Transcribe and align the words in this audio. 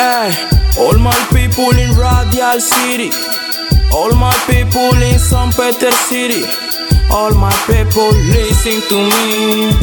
Hey, 0.00 0.32
all 0.78 0.98
my 0.98 1.12
people 1.30 1.76
in 1.76 1.90
Radial 1.92 2.58
City. 2.58 3.10
All 3.92 4.10
my 4.14 4.32
people 4.48 4.96
in 4.96 5.18
St. 5.18 5.54
Peter 5.54 5.92
City. 5.92 6.42
All 7.10 7.34
my 7.34 7.52
people 7.66 8.08
listen 8.32 8.80
to 8.88 8.96
me. 8.96 9.76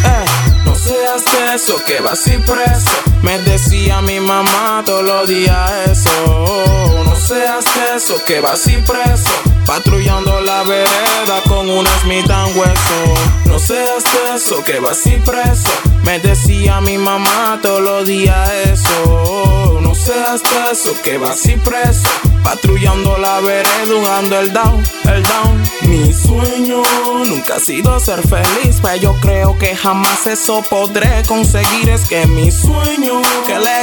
Hey, 0.00 0.24
no 0.64 0.74
seas 0.74 1.24
eso, 1.52 1.76
que 1.84 2.00
vas 2.00 2.26
y 2.26 2.38
preso. 2.38 2.96
Me 3.20 3.38
decía 3.40 4.00
mi 4.00 4.18
mamá 4.18 4.82
todos 4.86 5.04
los 5.04 5.28
días 5.28 5.70
eso. 5.90 7.04
No 7.04 7.14
seas 7.16 7.66
eso, 7.94 8.24
que 8.24 8.40
vas 8.40 8.66
y 8.66 8.78
preso. 8.78 9.55
Patrullando 9.66 10.40
la 10.40 10.62
vereda 10.62 11.42
con 11.48 11.68
una 11.68 11.90
Smith 12.00 12.30
hueso. 12.54 13.14
No 13.46 13.58
seas 13.58 14.04
eso, 14.34 14.62
que 14.62 14.78
vas 14.78 15.04
y 15.06 15.16
preso. 15.16 15.70
Me 16.04 16.20
decía 16.20 16.80
mi 16.80 16.98
mamá 16.98 17.58
todos 17.60 17.80
los 17.80 18.06
días 18.06 18.48
eso. 18.64 19.80
No 19.82 19.94
seas 19.94 20.40
eso, 20.70 20.94
que 21.02 21.18
vas 21.18 21.44
y 21.46 21.56
preso. 21.56 22.08
Patrullando 22.44 23.18
la 23.18 23.40
vereda, 23.40 23.70
jugando 23.88 24.38
el 24.38 24.52
down, 24.52 24.82
el 25.12 25.22
down. 25.24 25.62
Mi 25.82 26.12
sueño 26.12 26.82
nunca 27.26 27.56
ha 27.56 27.60
sido 27.60 27.98
ser 27.98 28.22
feliz, 28.26 28.78
pero 28.80 28.96
yo 28.96 29.16
creo 29.20 29.58
que 29.58 29.74
jamás 29.74 30.28
eso 30.28 30.62
podré 30.70 31.24
conseguir. 31.26 31.88
Es 31.88 32.08
que 32.08 32.24
mi 32.26 32.52
sueño 32.52 33.20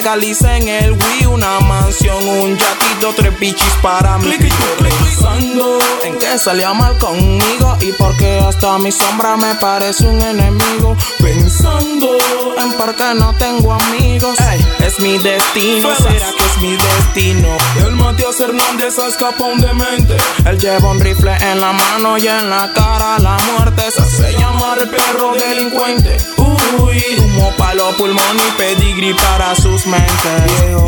legalicen 0.04 0.68
el 0.68 0.92
Wii, 0.92 1.28
una 1.28 1.62
mansión, 1.62 2.28
un 2.28 2.58
yatito, 2.58 3.14
tres 3.16 3.40
bichis 3.40 3.74
para 3.82 4.18
mí. 4.18 4.36
Pensando 4.38 5.80
en 6.04 6.20
que 6.20 6.38
salía 6.38 6.74
mal 6.74 6.98
conmigo 6.98 7.78
y 7.80 7.94
porque 7.94 8.40
hasta 8.40 8.78
mi 8.80 8.92
sombra 8.92 9.38
me 9.38 9.56
parece 9.56 10.06
un 10.06 10.20
enemigo. 10.22 10.98
Pensando 11.20 12.18
en 12.58 12.74
por 12.74 12.94
qué 12.96 13.14
no 13.16 13.34
tengo 13.38 13.72
amigos. 13.72 14.36
es 14.80 15.00
mi 15.00 15.18
destino, 15.20 15.96
será 15.96 16.32
que 16.38 16.46
es 16.46 16.58
mi 16.62 16.76
destino. 16.76 17.58
El 17.78 17.96
Matías 17.96 18.38
Hernández 18.42 18.98
escapa 18.98 19.46
un 19.46 19.62
demente. 19.62 20.18
Él 20.46 20.60
lleva 20.60 20.90
un 20.90 21.00
rifle 21.00 21.32
en 21.40 21.62
la 21.62 21.72
mano 21.72 22.18
y 22.18 22.28
en 22.28 22.50
la 22.50 22.70
cara 22.74 23.20
la 23.20 23.38
muerte. 23.54 23.84
Se 23.90 24.02
hace 24.02 24.34
llamar 24.34 24.80
el 24.80 24.90
perro 24.90 25.34
delincuente. 25.34 26.18
Uy, 26.38 27.02
humo 27.20 27.54
para 27.58 27.76
los 27.76 27.96
pulmones 27.96 28.44
y 28.48 28.52
pedigrí 28.58 29.14
para 29.14 29.56
sus 29.56 29.86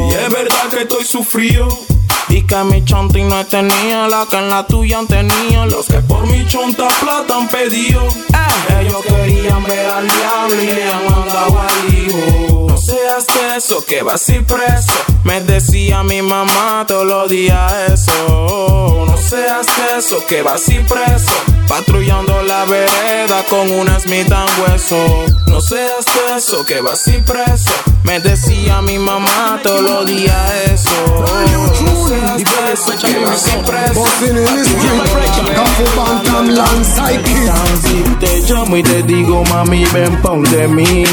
Y 0.10 0.14
es 0.14 0.30
verdad 0.30 0.70
que 0.70 0.82
estoy 0.82 1.04
sufrido. 1.04 1.68
Y 2.30 2.42
que 2.42 2.56
mi 2.64 2.84
chonta 2.84 3.20
no 3.20 3.46
tenía 3.46 4.08
la 4.08 4.26
que 4.30 4.38
en 4.38 4.50
la 4.50 4.66
tuya 4.66 5.02
tenía. 5.08 5.66
Los 5.68 5.86
que 5.86 6.00
por 6.02 6.26
mi 6.28 6.46
chonta 6.48 6.88
plata 7.00 7.38
han 7.38 7.48
pedido. 7.48 8.08
Ellos 8.80 9.02
querían 9.08 9.64
ver 9.64 9.86
al 9.86 10.08
diablo 10.08 10.64
y 10.64 10.66
le 10.66 10.92
han 10.92 11.06
mandado 11.06 11.60
al 11.60 11.94
hijo. 11.94 12.65
No 12.88 12.94
seas 12.94 13.26
eso, 13.58 13.84
que 13.84 14.04
vas 14.04 14.30
y 14.30 14.40
preso. 14.42 14.94
Me 15.24 15.42
decía 15.42 16.04
mi 16.04 16.22
mamá 16.22 16.86
todos 16.88 17.04
los 17.04 17.28
días 17.30 17.74
eso. 17.92 19.06
No 19.08 19.18
seas 19.18 19.66
eso, 19.98 20.24
que 20.28 20.44
vas 20.44 20.70
y 20.70 20.78
preso. 20.82 21.32
Patrullando 21.68 22.44
la 22.44 22.64
vereda 22.66 23.44
con 23.50 23.72
una 23.72 24.00
Smith 24.00 24.32
hueso. 24.62 24.98
No 25.48 25.62
seas 25.62 26.06
eso, 26.38 26.64
que 26.64 26.82
vas 26.82 27.08
y 27.08 27.14
preso. 27.24 27.72
Me 28.04 28.20
decía 28.20 28.84
mi 28.84 29.00
mamá 29.00 29.60
todos 29.64 29.82
los 29.82 30.06
días 30.06 30.54
eso. 30.72 31.26
No 31.82 32.08
seas 32.08 32.44
eso, 32.72 32.92
que 33.00 33.26
vas 33.26 33.48
y 33.48 33.58
preso. 33.66 34.04
Te 38.20 38.42
llamo 38.42 38.78
y 38.78 38.84
te 38.84 39.02
digo, 39.02 39.44
mami, 39.50 39.86
ven 39.86 40.22
pon 40.22 40.44
de 40.44 40.68
mí. 40.68 41.04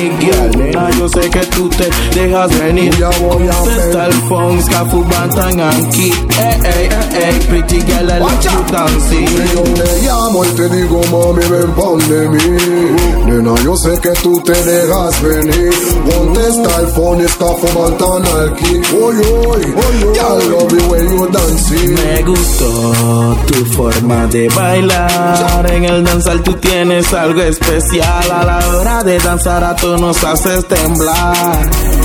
Yo 0.98 1.08
sé 1.08 1.30
que 1.30 1.40
tú 1.46 1.61
te 1.68 1.90
dejas 2.14 2.58
venir. 2.58 2.96
Ya 2.98 3.10
voy 3.20 3.48
a 3.48 3.62
ver. 3.62 3.96
el 4.06 4.12
phone, 4.28 4.62
Scafu 4.62 5.04
Bantan 5.04 5.60
Anki. 5.60 6.10
Ey, 6.10 6.60
ey, 6.64 6.88
ey, 7.22 7.40
pretty 7.48 7.80
girl, 7.80 8.10
I 8.10 8.18
love 8.18 8.44
you 8.44 8.72
dancing. 8.72 9.26
Yo 9.54 9.62
te 9.62 10.02
llamo 10.02 10.44
y 10.44 10.48
te 10.48 10.68
digo, 10.68 11.00
mami, 11.10 11.44
ven 11.48 11.72
pon 11.72 11.98
de 12.08 12.28
mí. 12.28 13.26
Nena, 13.26 13.54
yo 13.62 13.76
sé 13.76 13.98
que 14.00 14.10
tú 14.22 14.40
te 14.42 14.52
dejas 14.52 15.22
venir. 15.22 15.72
Contesta 16.10 16.80
el 16.80 16.86
phone, 16.88 17.28
Scafu 17.28 17.66
Bantan 17.78 18.24
Anki. 18.40 18.80
Oy, 18.96 19.16
oy, 19.16 19.74
oy, 19.84 20.14
ya 20.14 20.28
love 20.28 20.68
the 20.68 20.82
way 20.88 21.04
you 21.04 21.26
dancing. 21.28 21.94
Me 21.94 22.22
gustó 22.22 23.36
tu 23.46 23.64
forma 23.76 24.26
de 24.26 24.48
bailar. 24.48 25.70
En 25.72 25.84
el 25.84 26.04
danzar 26.04 26.38
tú 26.40 26.52
tienes 26.54 27.12
algo 27.12 27.40
especial. 27.42 28.30
A 28.30 28.44
la 28.44 28.58
hora 28.68 29.02
de 29.02 29.18
danzar 29.18 29.64
a 29.64 29.74
tú 29.76 29.96
nos 29.98 30.22
haces 30.24 30.66
temblar. 30.66 31.51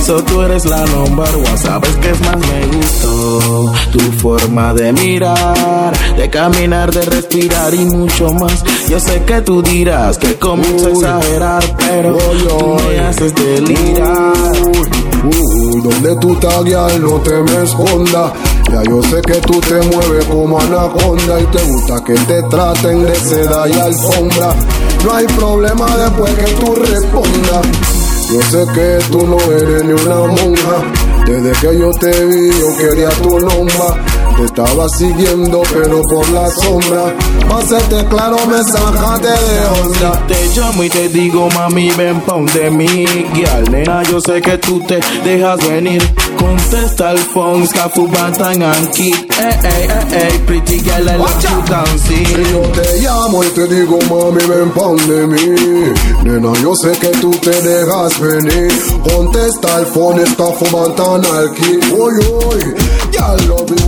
So 0.04 0.22
tú 0.24 0.40
eres 0.42 0.64
la 0.64 0.84
number 0.86 1.34
one. 1.34 1.58
Sabes 1.58 1.94
que 1.96 2.10
es 2.10 2.20
más 2.20 2.36
me 2.38 2.66
gustó 2.76 3.72
tu 3.92 4.00
forma 4.18 4.72
de 4.72 4.92
mirar, 4.92 5.92
de 6.16 6.30
caminar, 6.30 6.90
de 6.92 7.02
respirar 7.02 7.74
y 7.74 7.84
mucho 7.84 8.32
más. 8.32 8.64
Yo 8.88 8.98
sé 9.00 9.22
que 9.24 9.42
tú 9.42 9.62
dirás 9.62 10.16
que 10.18 10.36
comienzo 10.36 10.86
a 10.86 10.90
exagerar, 10.90 11.76
pero 11.78 12.16
tú 12.16 12.76
me 12.88 12.98
haces 13.00 13.34
delirar. 13.34 14.32
Uy, 15.24 15.80
donde 15.82 16.16
tú 16.16 16.32
estás, 16.32 16.98
no 17.00 17.20
te 17.20 17.34
me 17.42 17.62
esconda. 17.64 18.32
Ya 18.72 18.82
yo 18.84 19.02
sé 19.02 19.20
que 19.22 19.40
tú 19.40 19.60
te 19.60 19.80
mueves 19.88 20.24
como 20.26 20.60
anaconda 20.60 21.40
y 21.40 21.44
te 21.46 21.62
gusta 21.64 22.04
que 22.04 22.14
te 22.14 22.42
traten 22.44 23.04
de 23.04 23.14
seda 23.14 23.68
y 23.68 23.72
alfombra. 23.72 24.54
No 25.04 25.12
hay 25.12 25.26
problema 25.26 25.96
después 25.96 26.32
que 26.34 26.52
tú 26.54 26.74
respondas. 26.74 27.97
Yo 28.30 28.42
sé 28.42 28.66
que 28.74 28.98
tú 29.10 29.26
no 29.26 29.38
eres 29.50 29.84
ni 29.84 29.92
una 29.92 30.16
monja. 30.26 30.82
Desde 31.26 31.52
que 31.60 31.78
yo 31.78 31.90
te 31.92 32.26
vi, 32.26 32.50
yo 32.50 32.76
quería 32.76 33.08
tu 33.22 33.38
nombre. 33.38 34.17
Te 34.38 34.44
estaba 34.44 34.88
siguiendo, 34.90 35.62
pero 35.72 36.00
por 36.02 36.28
la 36.28 36.48
sombra. 36.48 37.12
Hacerte 37.58 38.06
claro, 38.08 38.36
me 38.46 38.62
sacaste 38.62 39.26
de 39.26 39.66
onda. 39.82 40.26
Te 40.28 40.46
llamo 40.54 40.84
y 40.84 40.88
te 40.88 41.08
digo, 41.08 41.48
mami, 41.56 41.90
ven 41.96 42.20
pa' 42.20 42.38
de 42.54 42.70
mí. 42.70 43.04
Guial, 43.34 43.64
nena, 43.72 44.04
yo 44.04 44.20
sé 44.20 44.40
que 44.40 44.56
tú 44.58 44.80
te 44.86 45.00
dejas 45.24 45.58
venir. 45.68 46.00
Contesta 46.38 47.10
el 47.10 47.18
phone, 47.18 47.66
Scafu 47.66 48.06
Bantan 48.06 48.62
Anki. 48.62 49.10
Ey, 49.10 49.58
ey, 49.64 49.88
ey, 50.12 50.30
ey, 50.30 50.38
pretty 50.46 50.78
girl, 50.82 51.08
I 51.08 51.16
love 51.16 51.42
you 51.42 51.62
dancing. 51.68 52.52
Yo 52.52 52.60
te 52.80 53.00
llamo 53.00 53.42
y 53.42 53.48
te 53.48 53.66
digo, 53.66 53.98
mami, 54.08 54.44
ven 54.46 54.70
pa' 54.70 54.94
de 55.08 55.26
mí. 55.26 55.92
Nena, 56.22 56.52
yo 56.62 56.76
sé 56.76 56.92
que 56.92 57.08
tú 57.20 57.32
te 57.32 57.60
dejas 57.60 58.20
venir. 58.20 58.72
Contesta 59.02 59.80
el 59.80 59.86
phone, 59.86 60.24
Scafu 60.26 60.64
Bantan 60.70 61.24
Anki. 61.26 61.80
Uy, 61.90 62.14
uy, 62.18 62.74
ya 63.10 63.34
love 63.48 63.66
the 63.66 63.74
way 63.74 63.87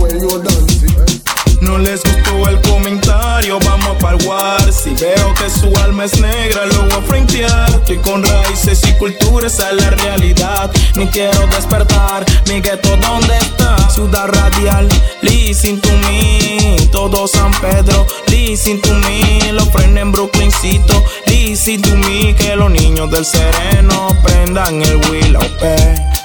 no 1.59 1.77
les 1.77 2.01
gustó 2.03 2.47
el 2.47 2.61
comentario, 2.61 3.59
vamos 3.65 3.97
el 4.09 4.27
war. 4.27 4.71
Si 4.71 4.91
veo 4.91 5.33
que 5.33 5.49
su 5.49 5.73
alma 5.83 6.05
es 6.05 6.19
negra, 6.21 6.65
lo 6.67 6.83
voy 6.83 6.91
a 6.93 7.01
frentear. 7.01 7.69
Estoy 7.69 7.97
con 7.97 8.23
raíces 8.23 8.81
y 8.87 8.93
cultura, 8.93 9.47
esa 9.47 9.71
es 9.71 9.75
la 9.75 9.89
realidad. 9.89 10.71
Ni 10.95 11.07
quiero 11.07 11.45
despertar, 11.47 12.25
mi 12.47 12.61
gueto, 12.61 12.95
¿dónde 12.97 13.37
está? 13.37 13.89
Ciudad 13.89 14.27
radial, 14.27 14.87
listen 15.21 15.81
to 15.81 15.89
me. 16.07 16.77
Todo 16.91 17.27
San 17.27 17.51
Pedro, 17.59 18.07
listen 18.27 18.81
to 18.81 18.93
me. 18.93 19.51
Los 19.51 19.69
frenes 19.69 20.01
en 20.01 20.11
Brooklyncito, 20.13 21.03
listen 21.25 21.50
to 21.63 21.95
me. 21.95 22.33
Que 22.35 22.55
los 22.55 22.71
niños 22.71 23.11
del 23.11 23.23
sereno 23.23 24.07
prendan 24.23 24.81
el 24.81 24.95
Willow 24.95 25.41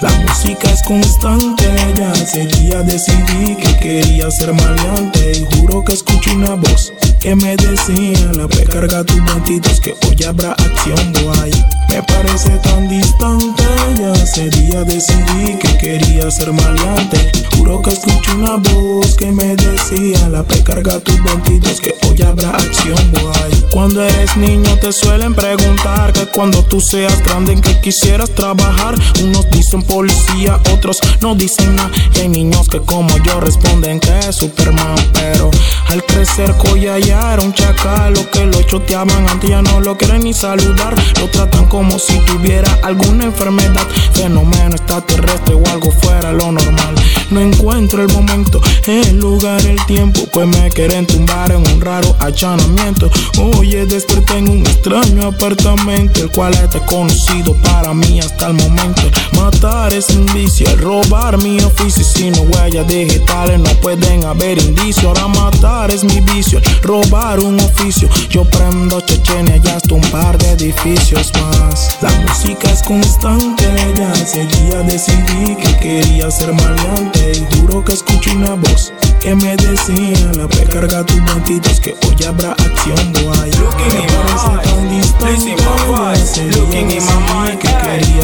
La 0.00 0.10
música 0.20 0.70
es 0.70 0.82
constante, 0.82 1.64
ya 1.94 2.10
ese 2.12 2.46
día 2.46 2.82
decidí 2.82 3.54
que 3.56 3.76
quería 3.78 4.30
ser 4.30 4.54
maleante 4.54 5.32
y 5.32 5.56
juro 5.56 5.84
que 5.84 5.92
escucho 5.92 6.32
una 6.32 6.54
voz 6.54 6.92
que 7.26 7.34
me 7.34 7.56
decía 7.56 8.30
La 8.36 8.46
P 8.46 8.62
carga 8.66 9.02
tus 9.02 9.18
bandidos 9.24 9.80
que 9.80 9.96
hoy 10.06 10.24
habrá 10.24 10.52
acción 10.52 11.12
guay. 11.24 11.50
Me 11.88 12.00
parece 12.04 12.50
tan 12.58 12.88
distante 12.88 13.64
Ya 13.98 14.12
ese 14.12 14.48
día 14.50 14.84
decidí 14.84 15.58
que 15.58 15.76
quería 15.76 16.30
ser 16.30 16.52
maleante. 16.52 17.32
Juro 17.56 17.82
que 17.82 17.90
escucho 17.90 18.32
una 18.36 18.58
voz 18.58 19.16
que 19.16 19.32
me 19.32 19.56
decía 19.56 20.28
La 20.28 20.44
P 20.44 20.62
carga 20.62 21.00
tus 21.00 21.20
bandidos 21.24 21.80
que 21.80 21.96
hoy 22.08 22.22
habrá 22.22 22.50
acción 22.50 23.12
guay. 23.20 23.64
Cuando 23.72 24.04
eres 24.04 24.36
niño 24.36 24.78
te 24.78 24.92
suelen 24.92 25.34
preguntar 25.34 26.12
Que 26.12 26.26
cuando 26.26 26.62
tú 26.62 26.80
seas 26.80 27.20
grande 27.24 27.54
en 27.54 27.60
que 27.60 27.80
quisieras 27.80 28.30
trabajar. 28.36 28.94
Unos 29.20 29.50
dicen 29.50 29.82
policía, 29.82 30.60
otros 30.72 31.00
no 31.20 31.34
dicen 31.34 31.74
nada. 31.74 31.90
Y 32.14 32.20
hay 32.20 32.28
niños 32.28 32.68
que 32.68 32.78
como 32.78 33.16
yo 33.24 33.40
responden 33.40 33.98
que 33.98 34.16
es 34.20 34.36
Superman 34.36 34.94
pero 35.12 35.50
al 35.88 36.04
crecer 36.04 36.54
Coya 36.58 36.98
ya 36.98 37.15
era 37.32 37.42
un 37.42 37.52
chacal. 37.52 38.14
Lo 38.14 38.30
que 38.30 38.46
lo 38.46 38.62
choteaban 38.62 39.28
antes 39.28 39.50
ya 39.50 39.62
no 39.62 39.80
lo 39.80 39.96
quieren 39.96 40.22
ni 40.22 40.32
saludar. 40.32 40.94
Lo 41.20 41.28
tratan 41.30 41.66
como 41.66 41.98
si 41.98 42.18
tuviera 42.20 42.70
alguna 42.82 43.24
enfermedad, 43.24 43.86
fenómeno 44.12 44.76
extraterrestre 44.76 45.54
o 45.54 45.66
algo 45.68 45.90
fuera 45.90 46.32
lo 46.32 46.52
normal. 46.52 46.94
No 47.30 47.40
encuentro 47.40 48.02
el 48.02 48.12
momento, 48.12 48.60
el 48.86 49.18
lugar, 49.18 49.60
el 49.66 49.84
tiempo, 49.86 50.20
pues 50.32 50.46
me 50.46 50.70
quieren 50.70 51.06
tumbar 51.06 51.50
en 51.50 51.66
un 51.72 51.80
raro 51.80 52.14
achanamiento. 52.20 53.10
Oye, 53.56 53.84
desperté 53.84 54.38
en 54.38 54.48
un 54.48 54.60
extraño 54.60 55.26
apartamento, 55.26 56.22
el 56.22 56.30
cual 56.30 56.54
es 56.54 56.80
conocido 56.82 57.52
para 57.62 57.92
mí 57.94 58.20
hasta 58.20 58.46
el 58.46 58.54
momento. 58.54 59.02
Matar 59.32 59.92
es 59.92 60.10
un 60.10 60.26
vicio, 60.26 60.68
robar 60.76 61.36
mi 61.38 61.60
oficio, 61.60 62.04
si 62.04 62.30
no 62.30 62.42
huellas 62.42 62.86
digitales 62.86 63.58
no 63.58 63.70
pueden 63.80 64.24
haber 64.24 64.58
indicios. 64.58 65.04
Ahora 65.04 65.26
matar 65.26 65.90
es 65.90 66.04
mi 66.04 66.20
vicio, 66.20 66.60
robar 67.02 67.40
un 67.40 67.60
oficio. 67.60 68.08
Yo 68.30 68.44
prendo 68.44 69.00
Chechenia 69.00 69.56
y 69.56 69.68
hasta 69.68 69.94
un 69.94 70.00
par 70.12 70.38
de 70.38 70.52
edificios 70.52 71.30
más. 71.40 71.98
La 72.00 72.10
música 72.20 72.70
es 72.70 72.82
constante, 72.82 73.66
ya 73.96 74.14
seguía 74.14 74.80
decidí 74.82 75.56
que 75.56 75.78
quería 75.78 76.30
ser 76.30 76.52
maleante. 76.52 77.32
Y 77.34 77.56
duro 77.56 77.84
que 77.84 77.92
escucho 77.92 78.30
una 78.32 78.54
voz 78.54 78.92
que 79.20 79.34
me 79.34 79.56
decía 79.56 80.32
la 80.36 80.46
pe 80.46 80.64
carga 80.64 81.04
tus 81.04 81.22
bandidos 81.24 81.80
que 81.80 81.96
hoy 82.06 82.24
habrá 82.26 82.52
acción 82.52 83.12
boy 83.14 83.50
Looking 83.58 83.98
in 83.98 84.10
my 84.14 84.36
eyes, 84.46 85.12
listen 85.20 85.56
my 85.56 85.66
voice 85.88 86.38
Looking 86.56 86.90
in 86.92 87.02
my 87.04 87.16
mind, 87.34 87.58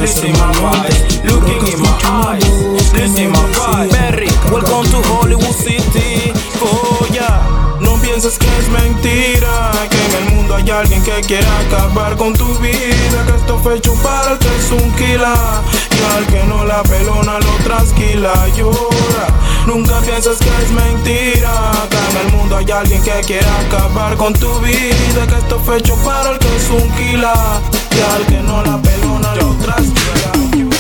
listen 0.01 0.33
my 0.33 0.53
voice 0.61 1.01
Looking 1.25 1.73
in 1.73 1.83
my 1.83 1.91
eyes, 2.05 2.47
listen 2.95 3.33
my 3.33 3.42
pienses 8.23 8.39
que 8.39 8.59
es 8.59 8.69
mentira, 8.69 9.73
que 9.91 10.05
en 10.05 10.27
el 10.27 10.35
mundo 10.35 10.55
hay 10.55 10.71
alguien 10.71 11.03
que 11.03 11.21
quiere 11.23 11.47
acabar 11.67 12.17
con 12.17 12.33
tu 12.33 12.47
vida, 12.59 13.27
que 13.27 13.37
esto 13.37 13.59
fue 13.59 13.79
hecho 13.79 13.95
para 13.95 14.33
el 14.33 14.39
que 14.39 14.47
es 14.47 14.71
un 14.71 14.93
kila, 14.93 15.35
y 15.91 16.17
al 16.17 16.27
que 16.27 16.45
no 16.45 16.65
la 16.65 16.83
pelona 16.85 17.41
lo 17.41 17.65
trasquila, 17.65 18.33
llora. 18.57 19.27
Nunca 19.67 20.01
pienses 20.03 20.39
que 20.39 20.51
es 20.63 20.71
mentira, 20.71 21.73
que 21.91 21.97
en 21.97 22.27
el 22.27 22.37
mundo 22.37 22.57
hay 22.59 22.71
alguien 22.71 23.03
que 23.03 23.21
quiere 23.27 23.49
acabar 23.67 24.17
con 24.17 24.33
tu 24.35 24.53
vida, 24.61 25.27
que 25.27 25.39
esto 25.39 25.61
fue 25.65 25.79
hecho 25.79 25.97
para 26.05 26.31
el 26.31 26.39
que 26.39 26.57
es 26.57 26.71
un 26.71 26.89
kila, 26.93 27.35
y 27.91 28.15
al 28.15 28.27
que 28.27 28.41
no 28.43 28.63
la 28.63 28.81
pelona 28.81 29.35
lo 29.35 29.53
trasquila. 29.57 30.72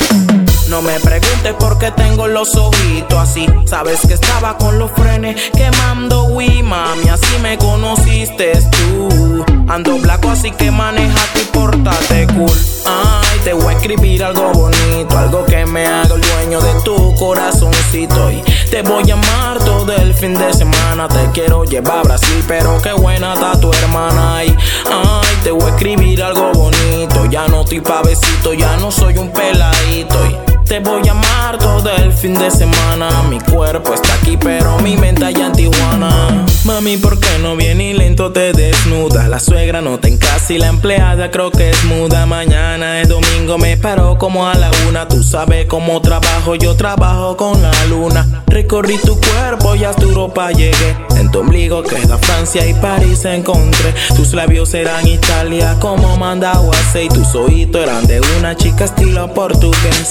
No 0.72 0.80
me 0.80 0.98
preguntes 1.00 1.52
por 1.58 1.78
qué 1.78 1.90
tengo 1.90 2.26
los 2.28 2.56
ojitos 2.56 3.19
así. 3.19 3.46
Sabes 3.66 4.00
que 4.08 4.14
estaba 4.14 4.56
con 4.56 4.78
los 4.78 4.90
frenes 4.92 5.38
quemando 5.54 6.24
Wii, 6.24 6.62
mami. 6.62 7.10
Así 7.10 7.38
me 7.42 7.58
conociste 7.58 8.52
tú. 8.70 9.44
Ando 9.69 9.98
blanco, 9.98 10.30
así 10.30 10.50
que 10.50 10.70
maneja 10.70 11.20
y 11.38 11.44
portate 11.54 12.26
cool. 12.28 12.58
Ay, 12.86 13.38
te 13.44 13.52
voy 13.52 13.74
a 13.74 13.76
escribir 13.76 14.24
algo 14.24 14.50
bonito, 14.52 15.19
algo 15.19 15.44
que 15.44 15.66
me 15.66 15.86
haga 15.86 16.14
el 16.14 16.22
dueño 16.22 16.58
de 16.62 16.72
tu 16.80 17.14
corazoncito. 17.16 18.30
Y 18.30 18.42
te 18.70 18.80
voy 18.80 19.10
a 19.10 19.12
amar 19.12 19.58
todo 19.58 19.92
el 19.92 20.14
fin 20.14 20.32
de 20.32 20.54
semana. 20.54 21.06
Te 21.06 21.30
quiero 21.34 21.64
llevar 21.64 21.98
a 21.98 22.02
Brasil, 22.02 22.42
pero 22.48 22.80
qué 22.80 22.94
buena 22.94 23.34
está 23.34 23.60
tu 23.60 23.70
hermana. 23.75 24.36
Ay, 24.38 24.56
ay, 24.86 25.36
te 25.44 25.50
voy 25.50 25.70
a 25.70 25.75
escribir 25.75 26.22
algo 26.22 26.50
bonito. 26.54 27.26
Ya 27.26 27.46
no 27.48 27.60
estoy 27.60 27.82
pavecito, 27.82 28.54
ya 28.54 28.78
no 28.78 28.90
soy 28.90 29.18
un 29.18 29.30
peladito. 29.30 30.51
Te 30.67 30.81
voy 30.81 31.06
a 31.09 31.11
amar 31.11 31.59
todo 31.59 31.91
el 31.91 32.12
fin 32.12 32.35
de 32.35 32.50
semana. 32.50 33.09
Mi 33.29 33.38
cuerpo 33.41 33.93
está 33.94 34.14
aquí, 34.14 34.37
pero 34.37 34.79
mi 34.79 34.97
mente 34.97 35.25
allá 35.25 35.47
en 35.47 35.53
Tijuana. 35.53 36.47
Mami, 36.64 36.97
¿por 36.97 37.19
qué 37.19 37.38
no 37.41 37.56
viene 37.56 37.91
y 37.91 37.93
lento 37.93 38.32
te 38.32 38.53
desnuda? 38.53 39.29
La 39.29 39.41
suegra 39.41 39.81
no 39.81 39.99
te 39.99 40.09
en 40.09 40.19
casa 40.19 40.53
y 40.53 40.59
la 40.59 40.69
empleada 40.69 41.31
creo 41.31 41.50
que 41.50 41.70
es 41.70 41.85
muda. 41.85 42.25
Mañana 42.26 43.00
es 43.00 43.09
domingo, 43.09 43.59
me 43.59 43.76
paro 43.76 44.17
como 44.17 44.47
a 44.47 44.55
la 44.55 44.70
una. 44.88 45.09
Tú 45.09 45.23
sabes 45.23 45.67
cómo 45.67 46.00
trabajo, 46.00 46.55
yo 46.55 46.75
trabajo 46.76 47.37
con 47.37 47.61
la 47.61 47.73
luna. 47.87 48.44
Recorrí 48.47 48.97
tu 48.99 49.19
cuerpo 49.19 49.75
y 49.75 49.85
hasta 49.85 50.03
Europa 50.03 50.50
llegué. 50.53 50.97
En 51.17 51.31
tu 51.31 51.41
ombligo 51.41 51.82
queda 51.82 52.17
Francia 52.19 52.67
y 52.67 52.75
París 52.75 53.25
encontré. 53.25 53.94
Tus 54.17 54.32
labios 54.32 54.73
eran 54.75 55.06
Italia 55.06 55.76
como 55.81 56.17
mandaba 56.17 56.70
y 56.94 57.09
tus 57.09 57.35
oídos 57.35 57.82
eran 57.82 58.06
de 58.06 58.20
una 58.38 58.56
chica 58.56 58.85
estilo 58.85 59.32
portugués 59.32 60.09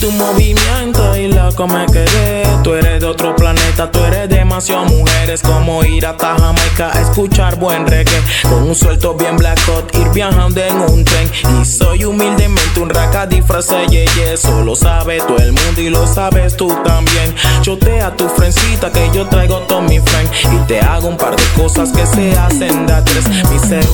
tu 0.00 0.10
movimiento 0.12 1.16
y 1.16 1.28
loco 1.28 1.66
me 1.66 1.86
quedé. 1.86 2.44
Tú 2.62 2.74
eres 2.74 3.00
de 3.00 3.06
otro 3.06 3.34
planeta, 3.36 3.90
tú 3.90 4.00
eres 4.04 4.28
demasiado 4.28 4.84
mujeres. 4.84 5.42
Como 5.42 5.84
ir 5.84 6.06
a 6.06 6.16
Jamaica 6.18 6.90
a 6.92 7.00
escuchar 7.00 7.56
buen 7.56 7.86
reggae. 7.86 8.20
Con 8.42 8.64
un 8.64 8.74
suelto 8.74 9.14
bien 9.14 9.36
black 9.36 9.58
hot, 9.66 9.94
ir 9.96 10.08
viajando 10.10 10.60
en 10.60 10.76
un 10.80 11.04
tren. 11.04 11.30
Y 11.60 11.64
soy 11.64 12.04
humildemente 12.04 12.80
un 12.80 12.90
raca 12.90 13.26
disfrazado, 13.26 13.86
yeah, 13.86 14.04
yeah. 14.14 14.36
Solo 14.36 14.74
sabe 14.74 15.18
todo 15.18 15.38
el 15.38 15.52
mundo 15.52 15.80
y 15.80 15.90
lo 15.90 16.06
sabes 16.06 16.56
tú 16.56 16.68
también. 16.84 17.34
Chotea 17.62 18.14
tu 18.16 18.28
frencita 18.28 18.90
que 18.90 19.10
yo 19.14 19.26
traigo 19.28 19.60
todo 19.60 19.82
mi 19.82 20.00
friend. 20.00 20.30
Y 20.52 20.66
te 20.66 20.80
hago 20.80 21.08
un 21.08 21.16
par 21.16 21.36
de 21.36 21.42
cosas 21.60 21.90
que 21.92 22.06
se 22.06 22.36
hacen 22.36 22.86
de 22.86 23.02
tres. 23.02 23.28
Mi 23.50 23.58
ser, 23.58 23.86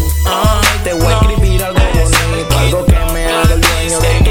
te 0.84 0.92
voy 0.94 1.12
a 1.12 1.18
escribir 1.18 1.62
algo 1.62 1.80
bonito, 1.80 2.58
algo 2.58 2.84
que 2.86 3.12
me 3.12 3.26
haga 3.26 3.54
el 3.54 3.60
dueño 3.60 4.00
de 4.00 4.21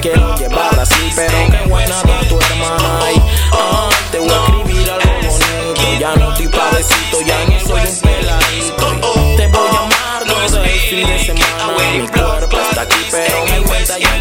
quiero 0.00 0.34
llevar 0.36 0.78
así, 0.80 1.12
pero 1.14 1.36
qué 1.50 1.68
buena 1.68 1.96
está 1.96 2.20
tu 2.28 2.38
hermana. 2.38 3.00
Ay, 3.02 3.22
ay, 3.52 3.96
te 4.10 4.18
voy 4.18 4.30
a 4.30 4.44
escribir 4.44 4.90
algo 4.90 5.12
bonito. 5.28 5.98
Ya 5.98 6.14
no 6.16 6.32
estoy 6.32 6.48
padecito, 6.48 7.20
ya 7.26 7.44
no 7.44 7.60
soy 7.60 7.80
un 7.86 8.00
peladito. 8.00 9.36
Te 9.36 9.46
voy 9.48 9.68
a 9.68 9.78
amar 9.78 10.24
todo 10.26 10.64
el 10.64 10.70
fin 10.70 11.06
de 11.06 11.18
semana. 11.18 11.74
Mi 11.92 12.08
cuerpo 12.08 12.56
está 12.58 12.82
aquí, 12.82 13.06
pero 13.10 13.44
mi 13.44 13.64
cuenta 13.64 13.98
Ya 13.98 14.20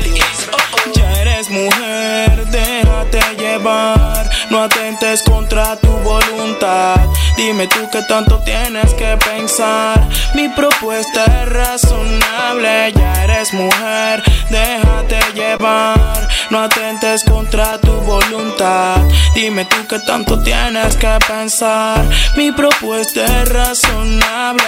No 4.50 4.64
atentes 4.64 5.22
contra 5.24 5.76
tu 5.76 5.88
voluntad. 5.88 6.98
Dime 7.38 7.68
tú 7.68 7.88
qué 7.92 8.02
tanto 8.04 8.40
tienes 8.40 8.94
que 8.96 9.18
pensar. 9.18 10.08
Mi 10.34 10.50
propuesta 10.50 11.24
es 11.26 11.50
razonable. 11.50 12.92
Ya 12.94 13.24
eres 13.24 13.54
mujer, 13.54 14.24
déjate 14.50 15.20
llevar. 15.36 16.28
No 16.50 16.64
atentes 16.64 17.24
contra 17.24 17.78
tu 17.80 17.92
voluntad. 17.92 18.98
Dime 19.36 19.66
tú 19.66 19.76
qué 19.88 20.00
tanto 20.00 20.42
tienes 20.42 20.96
que 20.98 21.18
pensar. 21.28 22.04
Mi 22.36 22.52
propuesta 22.52 23.24
es 23.42 23.50
razonable. 23.50 24.64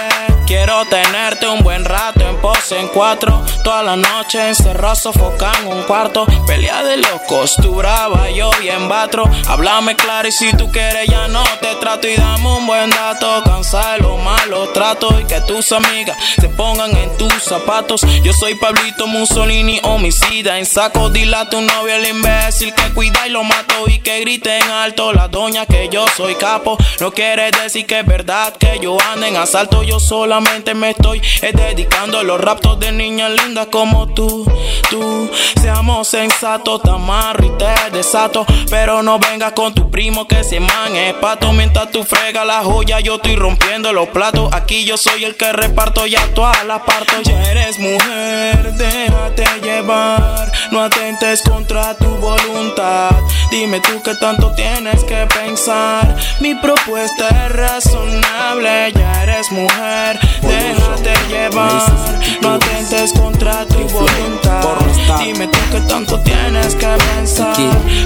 Quiero 0.46 0.84
tenerte 0.86 1.48
un 1.48 1.62
buen 1.62 1.84
rato 1.84 2.28
en 2.28 2.36
pose 2.36 2.78
en 2.78 2.88
cuatro. 2.88 3.42
Toda 3.64 3.82
la 3.82 3.96
noche 3.96 4.48
encerrado, 4.48 4.94
sofocado 4.94 5.56
en 5.62 5.68
un 5.68 5.82
cuarto. 5.84 6.26
Pelea 6.46 6.84
de 6.84 6.98
locos, 6.98 7.56
tú 7.56 7.76
brava, 7.76 8.30
yo 8.30 8.50
bien 8.60 8.88
batro. 8.88 9.24
Háblame 9.48 9.96
claro 9.96 10.28
y 10.28 10.32
si 10.32 10.52
tú 10.56 10.70
quieres 10.70 11.08
ya 11.08 11.26
no 11.28 11.42
te 11.60 11.74
trato. 11.76 12.06
Y 12.06 12.16
dame 12.16 12.46
un 12.48 12.66
buen 12.66 12.90
dato, 12.90 13.42
cansa 13.44 13.92
de 13.92 14.00
los 14.00 14.22
malos 14.22 14.72
tratos. 14.72 15.20
Y 15.20 15.24
que 15.24 15.40
tus 15.40 15.72
amigas 15.72 16.16
se 16.40 16.48
pongan 16.48 16.96
en 16.96 17.16
tus 17.16 17.32
zapatos. 17.42 18.02
Yo 18.22 18.32
soy 18.32 18.54
Pablito 18.54 19.06
Mussolini, 19.06 19.80
homicida. 19.82 20.58
En 20.58 20.66
saco 20.66 21.08
dilate 21.08 21.56
un 21.56 21.71
novio 21.72 21.94
el 21.94 22.06
imbécil 22.06 22.74
que 22.74 22.92
cuida 22.94 23.26
y 23.26 23.30
lo 23.30 23.42
mato. 23.44 23.88
Y 23.88 23.98
que 24.00 24.20
grite 24.20 24.58
en 24.58 24.70
alto 24.70 25.12
la 25.12 25.28
doña 25.28 25.66
que 25.66 25.88
yo 25.90 26.04
soy 26.16 26.34
capo. 26.34 26.76
No 27.00 27.12
quiere 27.12 27.50
decir 27.50 27.86
que 27.86 28.00
es 28.00 28.06
verdad 28.06 28.54
que 28.56 28.78
yo 28.80 28.96
ando 29.12 29.26
en 29.26 29.36
asalto. 29.36 29.82
Yo 29.82 29.98
solamente 30.00 30.74
me 30.74 30.90
estoy 30.90 31.20
dedicando 31.40 32.18
a 32.18 32.22
los 32.22 32.40
raptos 32.40 32.78
de 32.80 32.92
niñas 32.92 33.30
lindas 33.30 33.68
como 33.70 34.12
tú. 34.14 34.44
Tú, 34.90 35.30
seamos 35.60 36.08
sensatos, 36.08 36.82
te 36.82 36.90
amarro 36.90 37.46
y 37.46 37.50
te 37.58 37.96
desato. 37.96 38.44
Pero 38.70 39.02
no 39.02 39.18
vengas 39.18 39.52
con 39.52 39.74
tu 39.74 39.90
primo 39.90 40.26
que 40.26 40.44
se 40.44 40.60
man 40.60 40.92
pato. 41.20 41.52
Mientras 41.52 41.90
tú 41.90 42.04
frega 42.04 42.44
la 42.44 42.62
joya, 42.62 43.00
yo 43.00 43.16
estoy 43.16 43.36
rompiendo 43.36 43.92
los 43.92 44.08
platos. 44.08 44.52
Aquí 44.52 44.84
yo 44.84 44.96
soy 44.96 45.24
el 45.24 45.36
que 45.36 45.52
reparto 45.52 46.06
ya 46.06 46.26
todas 46.34 46.64
las 46.64 46.82
parto. 46.82 47.20
Ya 47.22 47.42
eres 47.50 47.78
mujer, 47.78 48.72
déjate 48.74 49.46
llevar. 49.62 50.52
No 50.70 50.82
atentes 50.82 51.42
contra 51.62 51.94
tu 51.94 52.08
voluntad. 52.16 53.10
Dime 53.50 53.78
tú 53.80 54.02
qué 54.02 54.16
tanto 54.16 54.52
tienes 54.56 55.04
que 55.04 55.26
pensar. 55.26 56.16
Mi 56.40 56.56
propuesta 56.56 57.28
es 57.28 57.52
razonable. 57.52 58.92
Ya 58.92 59.22
eres 59.22 59.52
mujer, 59.52 60.18
déjate 60.42 61.12
llevar. 61.28 62.18
No 62.40 62.54
atentes 62.54 63.12
contra 63.12 63.64
tu 63.66 63.78
voluntad. 63.90 64.74
Dime 65.20 65.46
tú 65.46 65.58
qué 65.70 65.80
tanto 65.82 66.18
tienes 66.20 66.74
que 66.74 66.96
pensar. 67.14 67.56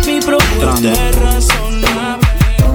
Mi 0.07 0.21
propuesta 0.21 0.93
es 0.93 1.17
razonable. 1.17 2.27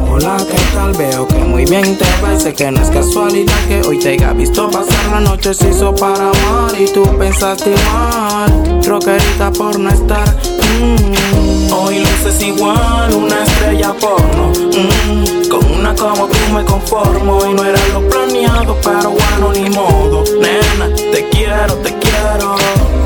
Hola, 0.09 0.38
¿qué 0.39 0.57
tal? 0.73 0.93
Veo 0.93 1.27
que 1.27 1.35
muy 1.35 1.65
bien 1.65 1.95
te 1.95 2.05
ves. 2.23 2.43
Sé 2.43 2.53
que 2.53 2.71
no 2.71 2.81
es 2.81 2.89
casualidad 2.89 3.55
que 3.67 3.81
hoy 3.88 4.00
te 4.00 4.09
haya 4.09 4.33
visto 4.33 4.69
pasar 4.71 5.05
la 5.11 5.19
noche. 5.19 5.53
Se 5.53 5.69
hizo 5.69 5.93
para 5.95 6.31
amar 6.31 6.73
y 6.79 6.91
tú 6.91 7.03
pensaste 7.17 7.75
mal. 7.93 8.81
Rockerita 8.83 9.51
por 9.51 9.79
no 9.79 9.89
estar. 9.89 10.61
Hoy 10.81 12.00
luces 12.00 12.41
igual, 12.41 13.13
una 13.13 13.43
estrella 13.43 13.93
porno. 14.00 14.51
Mm. 14.51 15.47
Con 15.47 15.79
una 15.79 15.93
como 15.93 16.27
tú 16.27 16.38
me 16.53 16.65
conformo. 16.65 17.45
Y 17.45 17.53
no 17.53 17.63
era 17.63 17.79
lo 17.93 18.07
planeado, 18.09 18.75
pero 18.83 19.11
bueno, 19.11 19.51
ni 19.53 19.69
modo. 19.69 20.23
Nena, 20.39 20.93
te 20.95 21.29
quiero, 21.29 21.75
te 21.75 21.93
quiero. 22.00 22.55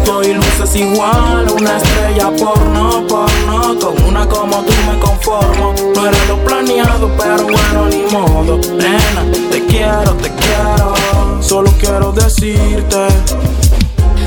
Hoy 0.09 0.33
luces 0.33 0.75
igual, 0.75 1.47
una 1.51 1.77
estrella 1.77 2.31
porno, 2.37 3.05
porno. 3.07 3.79
Con 3.79 4.03
una 4.03 4.25
como 4.27 4.61
tú 4.63 4.73
me 4.89 4.97
conformo. 4.99 5.73
No 5.93 6.07
era 6.07 6.25
lo 6.29 6.37
planeado, 6.45 7.11
pero 7.17 7.43
bueno, 7.43 7.87
ni 7.87 8.03
modo. 8.11 8.57
Nena, 8.73 9.23
te 9.51 9.65
quiero, 9.65 10.13
te 10.13 10.31
quiero. 10.31 10.93
Solo 11.41 11.71
quiero 11.79 12.11
decirte, 12.13 13.07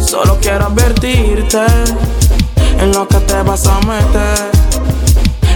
solo 0.01 0.39
quiero 0.41 0.67
advertirte 0.67 1.67
en 2.79 2.93
lo 2.93 3.07
que 3.07 3.19
te 3.19 3.43
vas 3.43 3.67
a 3.67 3.79
meter. 3.81 4.51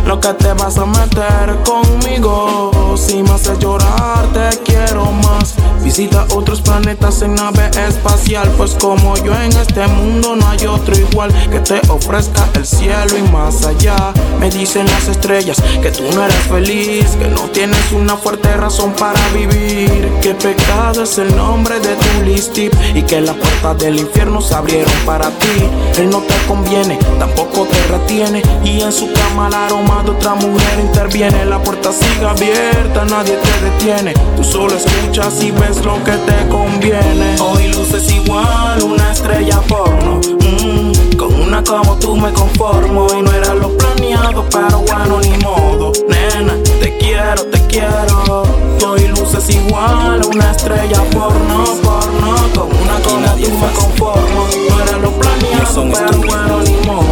Lo 0.07 0.21
que 0.21 0.33
te 0.35 0.53
vas 0.55 0.79
a 0.79 0.87
meter 0.87 1.59
conmigo. 1.65 2.97
Si 2.97 3.23
me 3.23 3.31
haces 3.31 3.59
llorar, 3.59 4.27
te 4.33 4.59
quiero 4.65 5.07
más. 5.13 5.55
Visita 5.83 6.27
otros 6.35 6.61
planetas 6.61 7.23
en 7.23 7.35
nave 7.35 7.71
espacial. 7.89 8.49
Pues 8.57 8.77
como 8.81 9.17
yo 9.17 9.35
en 9.35 9.53
este 9.53 9.87
mundo 9.89 10.37
no 10.37 10.49
hay 10.49 10.67
otro 10.67 10.97
igual 10.97 11.33
que 11.51 11.61
te 11.61 11.81
ofrezca 11.91 12.49
el 12.55 12.65
cielo 12.65 13.19
y 13.19 13.23
más 13.31 13.65
allá. 13.65 14.13
Me 14.39 14.51
dicen 14.51 14.87
las 14.87 15.09
estrellas 15.09 15.61
que 15.83 15.91
tú 15.91 16.05
no 16.15 16.25
eres 16.25 16.43
feliz, 16.49 17.07
que 17.17 17.29
no 17.29 17.43
tienes 17.51 17.93
una 17.93 18.17
fuerte 18.17 18.55
razón 18.57 18.93
para 18.93 19.21
vivir. 19.31 20.11
Que 20.23 20.35
pecado 20.35 21.03
es 21.03 21.19
el 21.19 21.35
nombre 21.37 21.81
de 21.81 21.97
tu 21.97 22.25
listip 22.25 22.73
y 22.95 23.03
que 23.03 23.21
las 23.21 23.35
puertas 23.37 23.79
del 23.79 23.99
infierno 23.99 24.41
se 24.41 24.55
abrieron 24.55 24.93
para 25.05 25.31
ti. 25.31 25.69
Él 25.99 26.11
no 26.11 26.21
te 26.21 26.35
conviene, 26.47 26.99
tampoco 27.19 27.67
te 27.67 27.83
retiene. 27.89 28.43
Y 28.65 28.81
en 28.81 28.93
su 28.93 29.13
cama 29.13 29.49
el 29.49 29.55
aroma 29.55 30.03
de 30.05 30.11
otra 30.13 30.35
mujer 30.35 30.81
interviene. 30.81 31.45
La 31.45 31.63
puerta 31.63 31.91
sigue 31.93 32.27
abierta, 32.27 33.05
nadie 33.05 33.37
te 33.37 33.65
detiene. 33.65 34.15
Tú 34.37 34.45
solo 34.45 34.75
escuchas 34.75 35.43
y 35.43 35.51
ves 35.51 35.72
lo 35.81 36.05
que 36.05 36.13
te 36.13 36.49
conviene. 36.49 37.37
Hoy 37.41 37.69
luces 37.69 38.13
igual, 38.13 38.83
una 38.83 39.11
estrella 39.11 39.61
porno. 39.63 40.21
Mm, 40.41 41.17
con 41.17 41.35
una 41.35 41.65
como 41.65 41.97
tú 41.97 42.17
me 42.17 42.31
conformo. 42.33 43.07
Y 43.17 43.23
no 43.23 43.33
era 43.33 43.55
lo 43.55 43.77
planeado, 43.77 44.45
pero 44.51 44.81
bueno, 44.81 45.21
ni 45.21 45.31
modo. 45.43 45.93
Nena, 46.09 46.55
te 46.81 46.97
quiero, 46.99 47.45
te 47.47 47.67
quiero. 47.69 48.43
Hoy 48.87 49.09
luces 49.09 49.49
igual, 49.51 50.21
una 50.27 50.51
estrella 50.51 51.03
porno, 51.11 51.65
porno. 51.83 52.35
Con 52.55 52.67
una 52.67 53.01
como 53.03 53.35
tú 53.37 53.51
me 53.51 53.73
conformo. 53.73 54.47
No 54.69 54.83
era 54.83 54.99
lo 54.99 55.11
planeado, 55.13 55.85
pero 55.93 56.19
bueno, 56.19 56.63
ni 56.63 56.87
modo. 56.87 57.12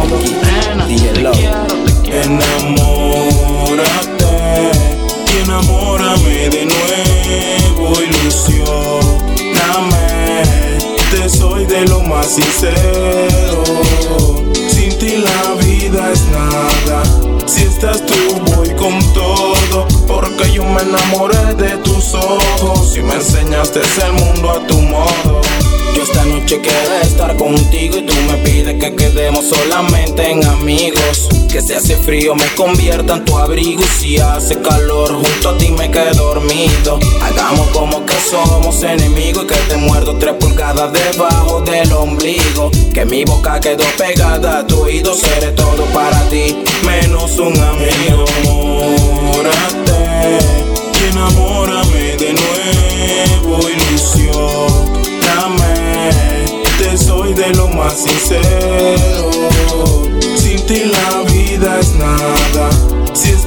Solamente 29.41 30.31
en 30.31 30.45
amigos. 30.45 31.27
Que 31.51 31.61
si 31.61 31.73
hace 31.73 31.97
frío 31.97 32.33
me 32.35 32.47
convierta 32.55 33.15
en 33.15 33.25
tu 33.25 33.37
abrigo 33.37 33.83
y 33.83 33.87
si 33.99 34.17
hace 34.17 34.61
calor 34.61 35.13
junto 35.13 35.49
a 35.49 35.57
ti 35.57 35.69
me 35.71 35.91
quedo 35.91 36.13
dormido. 36.13 36.99
Hagamos 37.21 37.67
como 37.69 38.05
que 38.05 38.15
somos 38.29 38.81
enemigos 38.83 39.43
y 39.43 39.47
que 39.47 39.55
te 39.67 39.77
muerdo 39.77 40.15
tres 40.17 40.35
pulgadas 40.35 40.93
debajo 40.93 41.61
del 41.61 41.91
ombligo. 41.91 42.71
Que 42.93 43.05
mi 43.05 43.25
boca 43.25 43.59
quedó 43.59 43.83
pegada 43.97 44.59
a 44.59 44.67
tu 44.67 44.81
oído, 44.83 45.13
seré 45.13 45.51
todo 45.51 45.83
para 45.93 46.21
ti, 46.29 46.63
menos 46.85 47.37
un 47.37 47.57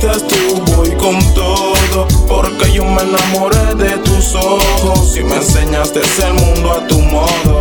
estás 0.04 0.26
tú, 0.26 0.62
voy 0.76 0.90
con 0.96 1.18
todo. 1.34 2.06
Porque 2.28 2.72
yo 2.72 2.84
me 2.84 3.02
enamoré 3.02 3.74
de 3.74 3.96
tus 3.98 4.34
ojos 4.34 5.16
y 5.16 5.22
me 5.22 5.36
enseñaste 5.36 6.00
el 6.26 6.34
mundo 6.34 6.72
a 6.72 6.86
tu 6.86 6.98
modo. 7.00 7.60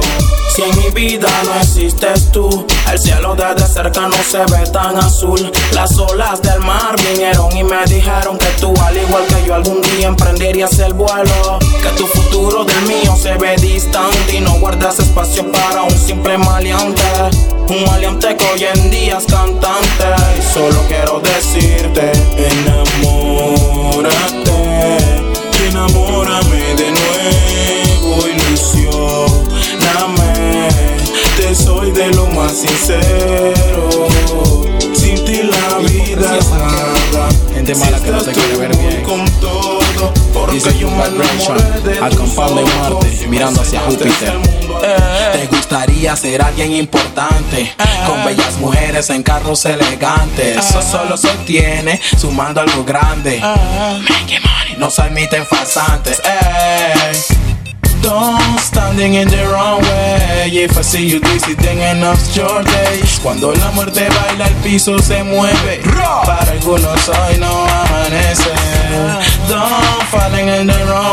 Si 0.53 0.61
en 0.61 0.77
mi 0.77 0.89
vida 0.91 1.27
no 1.45 1.55
existes 1.55 2.31
tú, 2.31 2.67
el 2.91 2.99
cielo 2.99 3.35
desde 3.35 3.67
cerca 3.67 4.01
no 4.01 4.17
se 4.17 4.37
ve 4.37 4.69
tan 4.71 4.95
azul. 4.97 5.51
Las 5.71 5.97
olas 5.97 6.43
del 6.43 6.59
mar 6.59 6.95
vinieron 7.09 7.57
y 7.57 7.63
me 7.63 7.83
dijeron 7.85 8.37
que 8.37 8.45
tú, 8.59 8.71
al 8.85 8.95
igual 8.95 9.25
que 9.25 9.47
yo, 9.47 9.55
algún 9.55 9.81
día 9.81 10.09
emprenderías 10.09 10.77
el 10.77 10.93
vuelo. 10.93 11.57
Que 11.81 11.89
tu 11.97 12.05
futuro 12.05 12.65
del 12.65 12.81
mío 12.83 13.15
se 13.19 13.33
ve 13.33 13.55
distante 13.55 14.35
y 14.35 14.41
no 14.41 14.59
guardas 14.59 14.99
espacio 14.99 15.51
para 15.51 15.81
un 15.81 15.97
simple 15.97 16.37
maleante. 16.37 17.01
Un 17.69 17.85
maleante 17.85 18.37
que 18.37 18.45
hoy 18.45 18.63
en 18.75 18.91
día 18.91 19.17
es 19.17 19.25
cantante. 19.25 20.05
Y 20.37 20.53
solo 20.53 20.79
quiero 20.87 21.19
decirte: 21.19 22.11
enamórate 22.37 23.62
¿Te 46.03 46.09
gustaría 46.09 46.31
ser 46.31 46.41
alguien 46.41 46.73
importante? 46.73 47.73
Con 48.05 48.25
bellas 48.25 48.57
mujeres 48.57 49.09
en 49.09 49.23
carros 49.23 49.63
elegantes. 49.63 50.57
Eso 50.57 50.81
solo 50.81 51.15
se 51.15 51.29
obtiene 51.29 51.97
sumando 52.17 52.59
algo 52.59 52.83
grande. 52.83 53.39
Making 53.39 54.41
money, 54.41 54.75
no 54.77 54.89
se 54.89 55.01
admiten 55.01 55.45
farsantes. 55.45 56.21
Don't 58.01 58.59
standing 58.59 59.13
in 59.13 59.29
the 59.29 59.47
wrong 59.47 59.81
way. 59.81 60.49
If 60.51 60.77
I 60.77 60.81
see 60.81 61.07
you 61.07 61.21
dizzy, 61.21 61.55
then 61.55 61.79
enough's 61.79 62.35
your 62.35 62.61
days. 62.65 63.21
Cuando 63.23 63.53
la 63.53 63.71
muerte 63.71 64.05
baila, 64.09 64.47
el 64.47 64.55
piso 64.55 64.99
se 64.99 65.23
mueve. 65.23 65.81
Para 66.25 66.51
algunos 66.51 67.07
hoy 67.07 67.37
no 67.39 67.65
amanece. 67.65 68.51
Don't 69.47 70.03
falling 70.11 70.49
in 70.49 70.67
the 70.67 70.85
wrong 70.85 71.12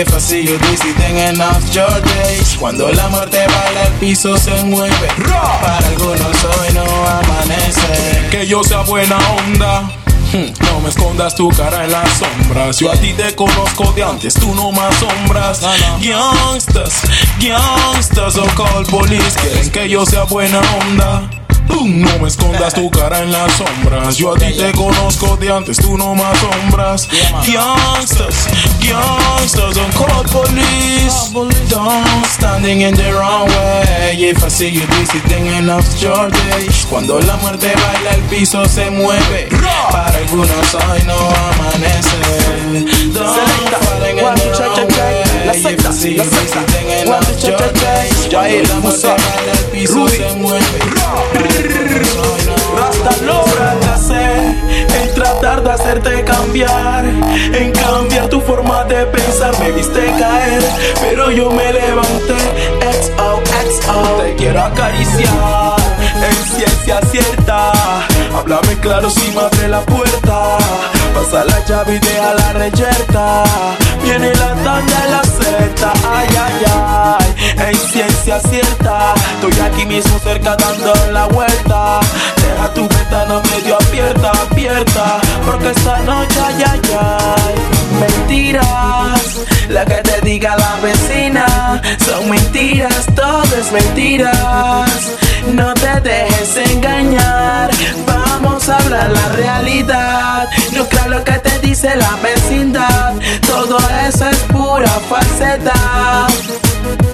If 0.00 0.14
I 0.14 0.20
see 0.20 0.42
you 0.44 0.58
dizzy, 0.58 0.92
then 0.92 1.16
enough's 1.34 1.74
your 1.74 1.88
days. 2.00 2.56
Cuando 2.58 2.88
la 2.92 3.08
muerte 3.08 3.38
baila, 3.38 3.82
el 3.86 3.92
piso 3.94 4.36
se 4.38 4.62
mueve. 4.64 5.08
Para 5.60 5.78
algunos 5.88 6.44
hoy 6.44 6.72
no 6.74 6.84
amanece. 6.84 8.28
que 8.30 8.46
yo 8.46 8.62
sea 8.62 8.82
buena 8.82 9.18
onda. 9.38 9.90
Hmm, 10.32 10.52
No 10.66 10.80
me 10.80 10.90
escondas 10.90 11.34
tu 11.34 11.48
cara 11.48 11.84
en 11.84 11.90
las 11.92 12.08
sombras. 12.18 12.78
Yo 12.78 12.92
a 12.92 12.96
ti 12.96 13.12
te 13.14 13.34
conozco 13.34 13.92
de 13.92 14.04
antes, 14.04 14.34
tú 14.34 14.54
no 14.54 14.70
más 14.70 14.94
sombras. 14.96 15.60
Youngsters, 16.00 17.02
youngsters, 17.40 18.36
o 18.36 18.44
call 18.54 18.84
police. 18.86 19.36
Quieren 19.40 19.70
que 19.70 19.88
yo 19.88 20.06
sea 20.06 20.24
buena 20.24 20.60
onda. 20.80 21.28
No 21.68 22.18
me 22.18 22.28
escondas 22.28 22.74
tu 22.74 22.90
cara 22.90 23.22
en 23.22 23.32
las 23.32 23.52
sombras. 23.52 24.16
Yo 24.16 24.34
a 24.34 24.38
ti 24.38 24.56
te 24.56 24.72
conozco 24.72 25.36
de 25.36 25.52
antes, 25.52 25.78
tú 25.78 25.96
no 25.96 26.14
más 26.14 26.38
sombras. 26.38 27.08
Youngsters, 27.46 28.48
youngsters, 28.80 29.74
don't 29.74 29.94
call 29.94 30.24
police. 30.24 31.32
Don't 31.68 32.26
standing 32.26 32.82
in 32.82 32.94
the 32.94 33.12
wrong 33.12 33.48
way. 33.48 34.16
If 34.18 34.44
I 34.44 34.48
see 34.48 34.70
you 34.70 34.86
then 35.28 35.46
enough's 35.46 36.02
your 36.02 36.30
day. 36.30 36.68
Cuando 36.90 37.20
la 37.20 37.36
muerte 37.36 37.72
baila, 37.74 38.10
el 38.14 38.22
piso 38.22 38.64
se 38.66 38.90
mueve. 38.90 39.48
Para 39.90 40.18
algunos 40.18 40.74
hoy 40.74 41.02
no 41.06 41.16
amanece. 41.16 42.18
Don't 43.12 43.58
La 45.48 45.54
secta, 45.54 45.88
la 45.88 45.94
secta. 45.94 46.62
Cuando 47.06 47.32
la 47.42 47.56
muerte 47.56 48.74
Musa, 48.82 49.08
baila, 49.08 49.52
el 49.52 49.64
piso 49.72 49.94
Rudy. 49.94 50.16
se 50.16 50.34
mueve. 50.34 50.62
En 55.02 55.14
tratar 55.14 55.62
de 55.62 55.70
hacerte 55.70 56.22
cambiar, 56.24 57.06
en 57.06 57.72
cambiar 57.72 58.28
tu 58.28 58.42
forma 58.42 58.84
de 58.84 59.06
pensar. 59.06 59.58
Me 59.58 59.72
viste 59.72 60.12
caer, 60.18 60.62
pero 61.00 61.30
yo 61.30 61.50
me 61.50 61.72
levanté. 61.72 62.36
Te 64.18 64.34
quiero 64.36 64.62
acariciar 64.62 65.76
en 66.14 66.56
ciencia 66.56 67.00
cierta. 67.10 67.72
Háblame 68.36 68.76
claro 68.80 69.10
si 69.10 69.30
me 69.32 69.40
abre 69.40 69.68
la 69.68 69.80
puerta. 69.80 70.58
Pasa 71.14 71.44
la 71.44 71.64
llave 71.64 71.96
y 71.96 71.98
deja 71.98 72.34
la 72.34 72.52
reyerta. 72.52 73.44
Viene 74.02 74.32
la 74.34 74.54
tanda 74.64 75.06
y 75.06 75.10
la 75.10 75.22
seta, 75.24 75.92
ay, 76.08 76.28
ay, 76.38 76.64
ay. 76.66 77.68
En 77.68 77.76
ciencia 77.76 78.40
cierta. 78.40 79.14
Estoy 79.34 79.60
aquí 79.66 79.86
mismo 79.86 80.18
cerca 80.20 80.56
dando 80.56 80.92
la 81.12 81.26
vuelta. 81.26 82.00
Deja 82.36 82.74
tu 82.74 82.88
ventana 82.88 83.42
medio 83.50 83.76
abierta, 83.80 84.32
abierta. 84.50 85.20
Porque 85.44 85.70
esta 85.70 85.98
noche, 86.00 86.40
ay, 86.46 86.64
ay, 86.66 86.80
ay. 87.00 87.54
Mentiras, 88.00 89.38
lo 89.68 89.84
que 89.84 89.94
te 89.96 90.20
diga 90.20 90.56
la 90.56 90.76
vecina. 90.80 91.80
Son 92.04 92.30
mentiras, 92.30 93.06
todo 93.14 93.56
es 93.58 93.72
mentiras. 93.72 94.90
No 95.52 95.74
te 95.74 96.00
dejes 96.00 96.56
engañar. 96.70 97.47
A 98.68 98.76
hablar 98.76 99.10
la 99.10 99.28
realidad. 99.30 100.48
No 100.72 100.86
creo 100.88 101.08
lo 101.08 101.24
que 101.24 101.32
te 101.38 101.58
dice 101.60 101.96
la 101.96 102.16
vecindad. 102.22 103.14
Todo 103.46 103.78
eso 104.06 104.28
es 104.28 104.36
pura 104.52 104.90
falsedad. 105.08 106.28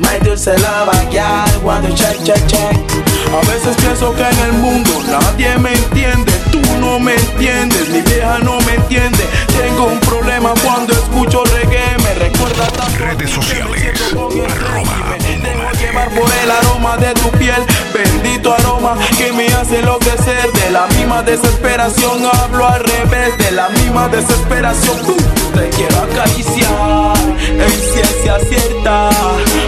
My 0.01 0.19
dulce 0.25 0.59
lava, 0.59 0.95
girl, 1.13 1.63
cuando 1.63 1.95
check, 1.95 2.21
check, 2.25 2.47
check. 2.47 3.14
A 3.35 3.41
veces 3.41 3.77
pienso 3.79 4.15
que 4.15 4.23
en 4.23 4.39
el 4.39 4.53
mundo 4.53 5.03
nadie 5.09 5.59
me 5.59 5.73
entiende. 5.73 6.33
Tú 6.53 6.61
no 6.79 7.01
me 7.01 7.15
entiendes, 7.15 7.89
mi 7.89 8.01
vieja 8.03 8.39
no 8.39 8.61
me 8.61 8.75
entiende. 8.75 9.25
Tengo 9.49 9.87
un 9.87 9.99
problema 9.99 10.55
cuando 10.65 10.93
escucho 10.93 11.43
reggae. 11.45 11.97
Me 12.05 12.15
recuerda 12.15 12.67
tanto 12.69 13.05
Redes 13.05 13.31
sociales, 13.31 13.93
arroba 14.13 15.17
Dejo 15.19 15.71
llevar 15.81 16.09
por 16.11 16.31
el 16.45 16.51
aroma 16.51 16.97
de 16.97 17.13
tu 17.15 17.29
piel. 17.33 17.61
Bendito 17.93 18.55
aroma 18.55 18.97
que 19.19 19.33
me 19.33 19.47
hace 19.49 19.81
enloquecer. 19.81 20.53
De 20.53 20.71
la 20.71 20.87
misma 20.87 21.23
desesperación 21.23 22.23
hablo 22.33 22.69
al 22.69 22.85
revés. 22.85 23.37
De 23.39 23.51
la 23.51 23.69
misma 23.71 24.09
desesperación 24.09 24.97
tú 25.05 25.17
te 25.55 25.69
quiero 25.71 25.99
acariciar. 26.03 27.17
En 27.49 27.71
ciencia 27.71 28.39
cierta. 28.49 29.11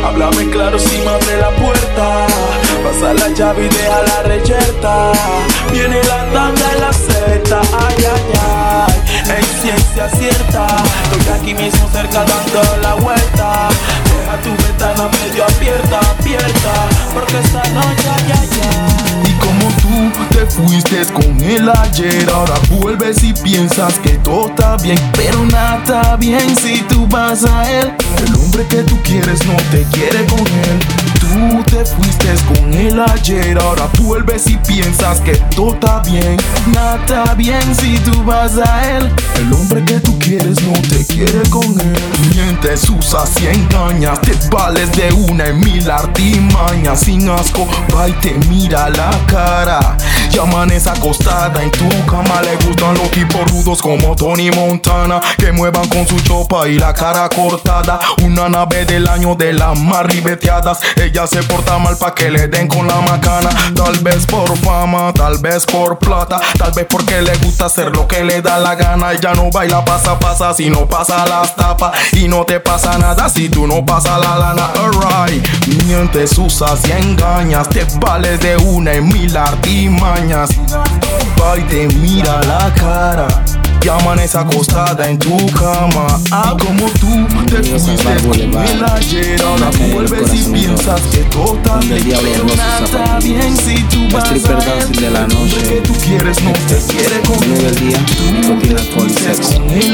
Háblame 0.05 0.51
claro 0.51 0.79
si 0.79 0.99
me 0.99 1.09
abre 1.09 1.37
la 1.41 1.51
puerta. 1.51 2.27
Pasa 2.85 3.15
la 3.15 3.29
llave 3.35 3.56
y 3.59 3.69
deja 3.69 4.03
la 4.03 4.23
reyerta. 4.23 5.13
Viene 5.73 6.03
la 6.05 6.25
tanda 6.33 6.73
y 6.77 6.81
la 6.81 6.93
seta. 6.93 7.61
Ay, 7.73 8.05
ay, 8.15 8.23
ay. 8.41 9.37
En 9.37 9.45
ciencia 9.63 10.09
cierta. 10.11 10.67
Estoy 11.19 11.35
aquí 11.35 11.55
mismo 11.55 11.89
cerca 11.93 12.25
dando 12.25 12.77
la 12.83 12.95
vuelta. 12.95 13.69
Tu 14.43 14.51
ventana 14.51 15.09
medio 15.09 15.45
abierta, 15.45 16.01
abierta. 16.19 16.89
Porque 17.15 17.39
esta 17.39 17.63
noche, 17.71 18.09
ay, 18.17 18.33
ay. 18.33 18.97
Y 19.25 19.33
como 19.39 19.71
tú 19.81 20.35
te 20.35 20.47
fuiste 20.47 21.05
con 21.13 21.41
él 21.41 21.69
ayer, 21.69 22.29
ahora 22.31 22.55
vuelves 22.71 23.23
y 23.23 23.33
piensas 23.33 23.95
que 24.01 24.11
todo 24.19 24.49
está 24.49 24.77
bien, 24.77 24.99
pero 25.15 25.45
nada 25.47 25.79
está 25.79 26.17
bien 26.17 26.55
si 26.57 26.83
tú 26.83 27.07
vas 27.07 27.45
a 27.45 27.71
él. 27.71 27.93
El 28.27 28.35
hombre 28.35 28.67
que 28.67 28.83
tú 28.83 28.99
quieres 29.03 29.45
no 29.47 29.57
te 29.71 29.83
quiere 29.93 30.25
con 30.27 30.41
él. 30.41 31.07
Tú 31.21 31.63
te 31.65 31.85
fuiste 31.85 32.35
con 32.49 32.73
él 32.73 32.99
ayer, 33.01 33.59
ahora 33.59 33.89
vuelves 34.01 34.47
y 34.47 34.57
piensas 34.59 35.21
que 35.21 35.37
todo 35.55 35.75
está 35.75 36.01
bien. 36.01 36.37
Nada 36.73 36.97
está 36.97 37.35
bien 37.35 37.63
si 37.75 37.99
tú 37.99 38.23
vas 38.25 38.57
a 38.57 38.97
él. 38.97 39.11
El 39.37 39.53
hombre 39.53 39.85
que 39.85 40.01
tú 40.01 40.19
quieres 40.19 40.63
no 40.63 40.73
te 40.89 41.05
quiere 41.07 41.43
con 41.51 41.79
él. 41.81 42.03
Mientes, 42.35 42.89
usas 42.89 43.31
y 43.43 43.47
engañas, 43.47 44.19
te 44.27 44.49
vales 44.51 44.91
de 44.93 45.13
una 45.13 45.47
en 45.47 45.61
mil 45.61 45.91
artimañas. 45.91 47.01
Sin 47.01 47.29
asco, 47.29 47.67
va 47.95 48.09
y 48.09 48.13
te 48.15 48.35
mira 48.49 48.91
la 48.91 49.11
cara. 49.27 49.97
Y 50.33 50.39
amanece 50.39 50.91
acostada 50.91 51.63
en 51.63 51.71
tu 51.71 51.89
cama. 52.07 52.43
Le 52.43 52.57
gustan 52.67 52.95
los 52.95 53.11
tipos 53.11 53.49
rudos 53.51 53.81
como 53.81 54.17
Tony 54.17 54.51
Montana. 54.51 55.21
Que 55.39 55.53
muevan 55.53 55.89
con 55.89 56.07
su 56.07 56.19
chopa 56.21 56.69
y 56.69 56.79
la 56.79 56.93
cara 56.93 57.29
cortada. 57.29 58.01
Una 58.25 58.49
nave 58.49 58.85
del 58.85 59.09
año 59.09 59.35
de 59.35 59.53
las 59.53 59.79
más 59.79 60.05
ribeteadas. 60.07 60.81
Ella 60.97 61.27
se 61.27 61.43
porta 61.45 61.79
mal 61.79 61.97
pa' 61.97 62.15
que 62.15 62.31
le 62.31 62.49
den 62.49 62.67
con 62.69 62.87
la 62.87 63.01
macana. 63.01 63.51
Tal 63.75 63.99
vez 64.01 64.27
por 64.27 64.57
fama, 64.59 65.13
tal 65.15 65.39
vez 65.39 65.65
por 65.65 65.99
plata. 65.99 66.41
Tal 66.59 66.73
vez 66.73 66.87
porque 66.91 67.23
le 67.23 67.37
gusta 67.39 67.67
hacer 67.67 67.95
lo 67.95 68.09
que 68.09 68.25
le 68.25 68.43
da 68.43 68.59
la 68.59 68.75
gana. 68.75 69.13
Ella 69.13 69.35
no 69.35 69.51
baila 69.51 69.85
pasa 69.85 70.19
pasa 70.19 70.53
si 70.53 70.69
no 70.69 70.87
pasa 70.87 71.25
las 71.27 71.55
tapas. 71.55 71.93
Y 72.13 72.27
no 72.29 72.45
te 72.45 72.59
pasa 72.59 72.99
nada 72.99 73.29
si 73.29 73.49
tú 73.49 73.67
no 73.67 73.85
pasas 73.85 74.16
la 74.19 74.37
lana. 74.39 74.71
Alright, 74.83 75.47
mientes, 75.85 76.37
usas 76.39 76.81
y 76.89 76.93
engañas. 76.93 77.69
Te 77.69 77.85
vales 78.01 78.41
de 78.41 78.57
una 78.57 78.95
en 78.95 79.09
mil 79.09 79.37
artimañas. 79.37 80.51
Va 81.41 81.59
y 81.59 81.63
te 81.63 81.87
mira 81.89 82.41
la 82.43 82.73
cara. 82.75 83.27
Y 83.83 83.89
amanece 83.89 84.37
acostada 84.37 85.09
en 85.09 85.17
tu 85.17 85.37
cama. 85.53 86.07
Ah, 86.33 86.57
como 86.59 86.87
tú 86.99 87.25
te 87.47 87.63
fuiste 87.63 88.17
con 88.27 88.41
él 88.41 88.85
ayer. 88.85 89.41
Ahora 89.43 89.71
vuelves 89.93 90.35
y 90.35 90.43
piensas 90.51 91.01
que 91.13 91.19
Donde 91.63 91.97
el 91.99 92.03
bien. 92.03 92.57
nada 92.57 93.21
si 93.21 93.83
tú 93.85 94.09
La 94.11 94.19
vas 94.19 94.31
a 94.33 94.79
él. 94.79 94.93
de 94.93 95.11
la 95.11 95.27
noche. 95.29 95.63
que 95.69 95.81
tú 95.83 95.93
quieres 96.05 96.43
no 96.43 96.53
te 96.67 96.79
quiere 96.93 97.21
con 97.21 97.39
nicotina, 97.49 98.81
alcohol 98.81 99.07
y 99.09 99.15
sexo. 99.15 99.46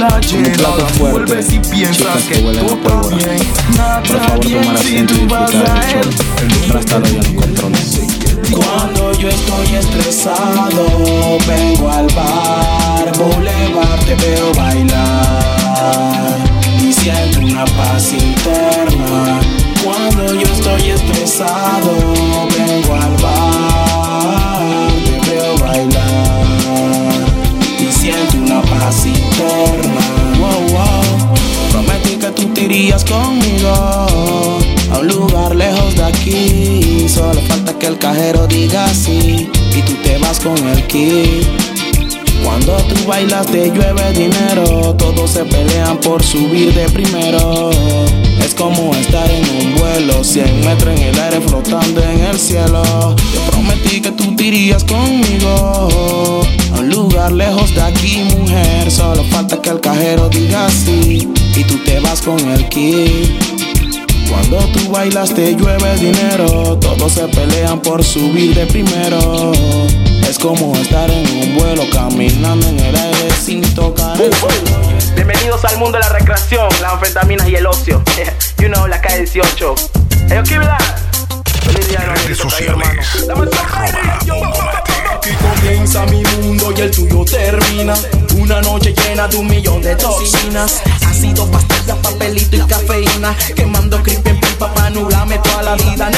Ahora 0.07 0.87
fuerte, 0.89 1.33
vuelves 1.33 1.53
y 1.53 1.59
piensas 1.59 2.23
que 2.25 2.39
todo 2.39 2.53
está 2.53 3.17
bien. 3.17 3.39
Nada 3.77 4.03
bien 4.39 5.09
si 5.09 5.15
tú 5.15 5.29
vas 5.29 5.55
a 5.55 5.91
él. 5.93 6.79
estar 6.79 7.03
hoy 7.03 7.11
en 7.11 7.17
los 7.17 7.45
controles. 7.45 8.01
Cuando 8.51 9.13
yo 9.13 9.29
estoy 9.29 9.77
estresado, 9.77 11.39
vengo 11.47 11.91
al 11.91 12.07
bar, 12.09 13.13
Boulevard, 13.17 14.05
te 14.05 14.15
veo 14.17 14.53
bailar 14.55 16.39
y 16.83 16.93
siento 16.93 17.41
una 17.41 17.65
paz 17.65 18.13
interna. 18.13 19.41
Cuando 19.85 20.35
yo 20.35 20.47
estoy 20.53 20.91
estresado, 20.91 21.97
vengo 22.59 22.95
al 22.95 23.17
bar, 23.23 24.89
te 25.05 25.31
veo 25.31 25.57
bailar 25.59 26.43
y 27.79 27.93
siento 27.93 28.37
una 28.37 28.61
paz 28.63 29.07
interna. 29.07 29.82
Irías 32.63 33.05
conmigo 33.05 33.69
a 33.69 34.99
un 35.01 35.07
lugar 35.09 35.55
lejos 35.55 35.95
de 35.97 36.05
aquí. 36.05 37.09
Solo 37.09 37.41
falta 37.43 37.79
que 37.79 37.87
el 37.87 37.99
cajero 37.99 38.47
diga 38.47 38.87
sí 38.95 39.51
y 39.77 39.83
tú 39.83 39.95
te 40.03 40.19
vas 40.19 40.39
con 40.41 40.57
el 40.69 40.87
kit. 40.87 41.47
Cuando 42.45 42.77
tú 42.77 42.95
bailas 43.07 43.47
te 43.47 43.71
llueve 43.71 44.13
dinero, 44.13 44.95
todos 44.97 45.31
se 45.31 45.45
pelean 45.45 45.99
por 45.99 46.23
subir 46.23 46.73
de 46.75 46.89
primero. 46.89 47.71
Es 48.53 48.59
como 48.59 48.95
estar 48.95 49.31
en 49.31 49.49
un 49.49 49.77
vuelo, 49.77 50.23
100 50.23 50.61
metros 50.61 50.95
en 50.95 51.05
el 51.05 51.19
aire 51.19 51.41
flotando 51.41 52.03
en 52.03 52.21
el 52.21 52.39
cielo. 52.39 53.17
Te 53.33 53.51
prometí 53.51 54.03
que 54.03 54.11
tú 54.11 54.37
te 54.37 54.45
irías 54.45 54.85
conmigo 54.85 56.43
a 56.75 56.79
un 56.79 56.91
lugar 56.91 57.33
lejos 57.33 57.75
de 57.75 57.81
aquí, 57.81 58.19
mujer. 58.37 58.91
Solo 58.91 59.25
falta 59.31 59.57
que 59.63 59.71
el 59.71 59.81
cajero 59.81 60.29
diga 60.29 60.69
sí 60.69 61.27
y 61.57 61.65
tú 61.65 61.79
te 61.87 61.99
vas 62.01 62.21
con 62.21 62.39
el 62.51 62.69
kit. 62.69 63.43
Cuando 64.29 64.59
tú 64.75 64.91
bailas 64.91 65.33
te 65.33 65.55
llueve 65.55 65.97
dinero, 65.97 66.77
todos 66.79 67.11
se 67.11 67.27
pelean 67.29 67.81
por 67.81 68.05
subir 68.05 68.55
de 68.55 68.67
primero. 68.67 69.53
Es 70.29 70.39
como 70.39 70.77
estar 70.77 71.11
en 71.11 71.27
un 71.39 71.57
vuelo 71.57 71.85
caminando 71.91 72.69
en 72.69 72.81
el 72.81 72.97
aire 72.97 73.31
sin 73.43 73.63
tocar 73.75 74.21
el 74.21 74.31
suelo. 74.35 74.92
Bienvenidos 75.15 75.65
al 75.65 75.79
mundo 75.79 75.99
de 75.99 76.05
la 76.05 76.09
recreación, 76.09 76.69
las 76.81 76.93
anfetaminas 76.95 77.49
y 77.49 77.55
el 77.57 77.67
ocio. 77.67 78.03
you 78.59 78.69
know, 78.69 78.87
la 78.87 79.01
calle 79.01 79.21
18. 79.21 79.75
Hey, 80.29 80.37
yo, 80.37 80.43
Kibla. 80.43 80.79
Feliz 81.65 81.89
día, 81.89 81.99
hermano. 82.01 82.21
Redes 82.23 82.39
sociales. 82.39 82.89
Aquí 85.15 85.31
comienza 85.37 86.07
mi 86.07 86.23
mundo 86.25 86.73
y 86.77 86.81
el 86.81 86.91
tuyo 86.91 87.25
termina. 87.25 87.95
Una 88.37 88.61
noche 88.63 88.95
llena 88.95 89.29
de 89.29 89.37
un 89.37 89.47
millón 89.47 89.83
de 89.83 89.95
toxinas. 89.97 90.83
Ácido, 91.07 91.47
pastillas, 91.51 91.97
papelito 91.99 92.57
y 92.57 92.61
cafeína. 92.61 93.37
Quemando 93.55 94.03
creepy 94.03 94.31
en 94.31 94.41
pipa 94.41 94.73
pa' 94.73 94.87
anularme 94.87 95.39
toda 95.39 95.63
la 95.63 95.75
vida, 95.77 96.11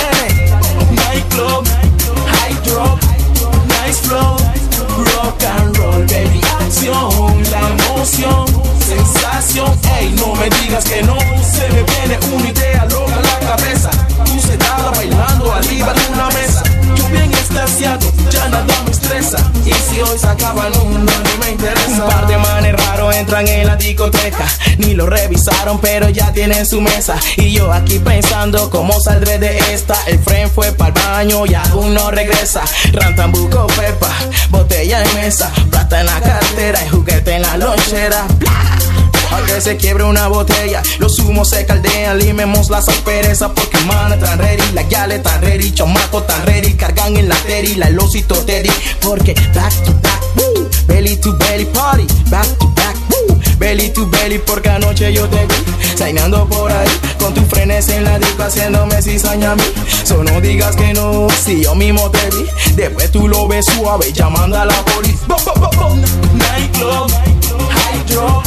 revisaron, 25.06 25.80
pero 25.80 26.08
ya 26.08 26.32
tienen 26.32 26.66
su 26.66 26.80
mesa. 26.80 27.16
Y 27.36 27.52
yo 27.52 27.72
aquí 27.72 27.98
pensando 27.98 28.70
cómo 28.70 28.98
saldré 29.00 29.38
de 29.38 29.58
esta. 29.72 29.96
El 30.06 30.18
friend 30.18 30.52
fue 30.52 30.72
para 30.72 30.94
el 30.94 31.02
baño 31.06 31.46
y 31.46 31.54
aún 31.54 31.94
no 31.94 32.10
regresa. 32.10 32.62
Rantambuco, 32.92 33.66
pepa, 33.68 34.12
botella 34.50 35.02
en 35.02 35.14
mesa. 35.14 35.52
Plata 35.70 36.00
en 36.00 36.06
la 36.06 36.20
cartera 36.20 36.84
y 36.84 36.88
juguete 36.88 37.34
en 37.34 37.42
la 37.42 37.56
lonchera. 37.56 38.26
Al 39.34 39.60
se 39.60 39.76
quiebre 39.76 40.04
una 40.04 40.28
botella, 40.28 40.80
los 41.00 41.18
humos 41.18 41.50
se 41.50 41.66
caldean, 41.66 42.18
limemos 42.18 42.70
las 42.70 42.88
asperezas 42.88 43.50
porque 43.52 43.78
man 43.80 44.12
están 44.12 44.38
ready, 44.38 44.62
la 44.74 44.82
ya 44.88 45.06
ready, 45.06 45.72
chamaco 45.72 46.22
tan 46.22 46.46
ready, 46.46 46.74
cargan 46.74 47.16
en 47.16 47.28
la 47.28 47.34
teri, 47.38 47.74
la 47.74 47.90
losito 47.90 48.36
teddy, 48.44 48.70
porque 49.00 49.34
back 49.52 49.72
to 49.84 49.92
back, 49.94 50.20
woo, 50.36 50.68
belly 50.86 51.16
to 51.16 51.32
belly 51.32 51.64
party, 51.66 52.06
back 52.30 52.46
to 52.58 52.68
back, 52.76 52.94
belly 53.58 53.90
to 53.90 54.06
belly, 54.06 54.38
porque 54.38 54.68
anoche 54.68 55.12
yo 55.12 55.28
te 55.28 55.46
vi, 55.46 55.54
sainando 55.96 56.46
por 56.48 56.70
ahí, 56.70 56.88
con 57.18 57.34
tu 57.34 57.42
frenes 57.42 57.88
en 57.88 58.04
la 58.04 58.18
disco 58.18 58.42
haciéndome 58.42 59.00
cizaña 59.02 59.52
a 59.52 59.56
mí, 59.56 59.64
so 60.04 60.22
no 60.22 60.40
digas 60.40 60.74
que 60.76 60.92
no, 60.92 61.26
si 61.44 61.62
yo 61.62 61.74
mismo 61.74 62.10
te 62.10 62.30
vi, 62.30 62.46
después 62.74 63.10
tú 63.10 63.28
lo 63.28 63.46
ves 63.48 63.66
suave, 63.66 64.12
llamando 64.12 64.58
a 64.58 64.64
la 64.64 64.84
policía, 64.84 65.18
nightclub, 66.34 67.10
hydro, 67.70 68.42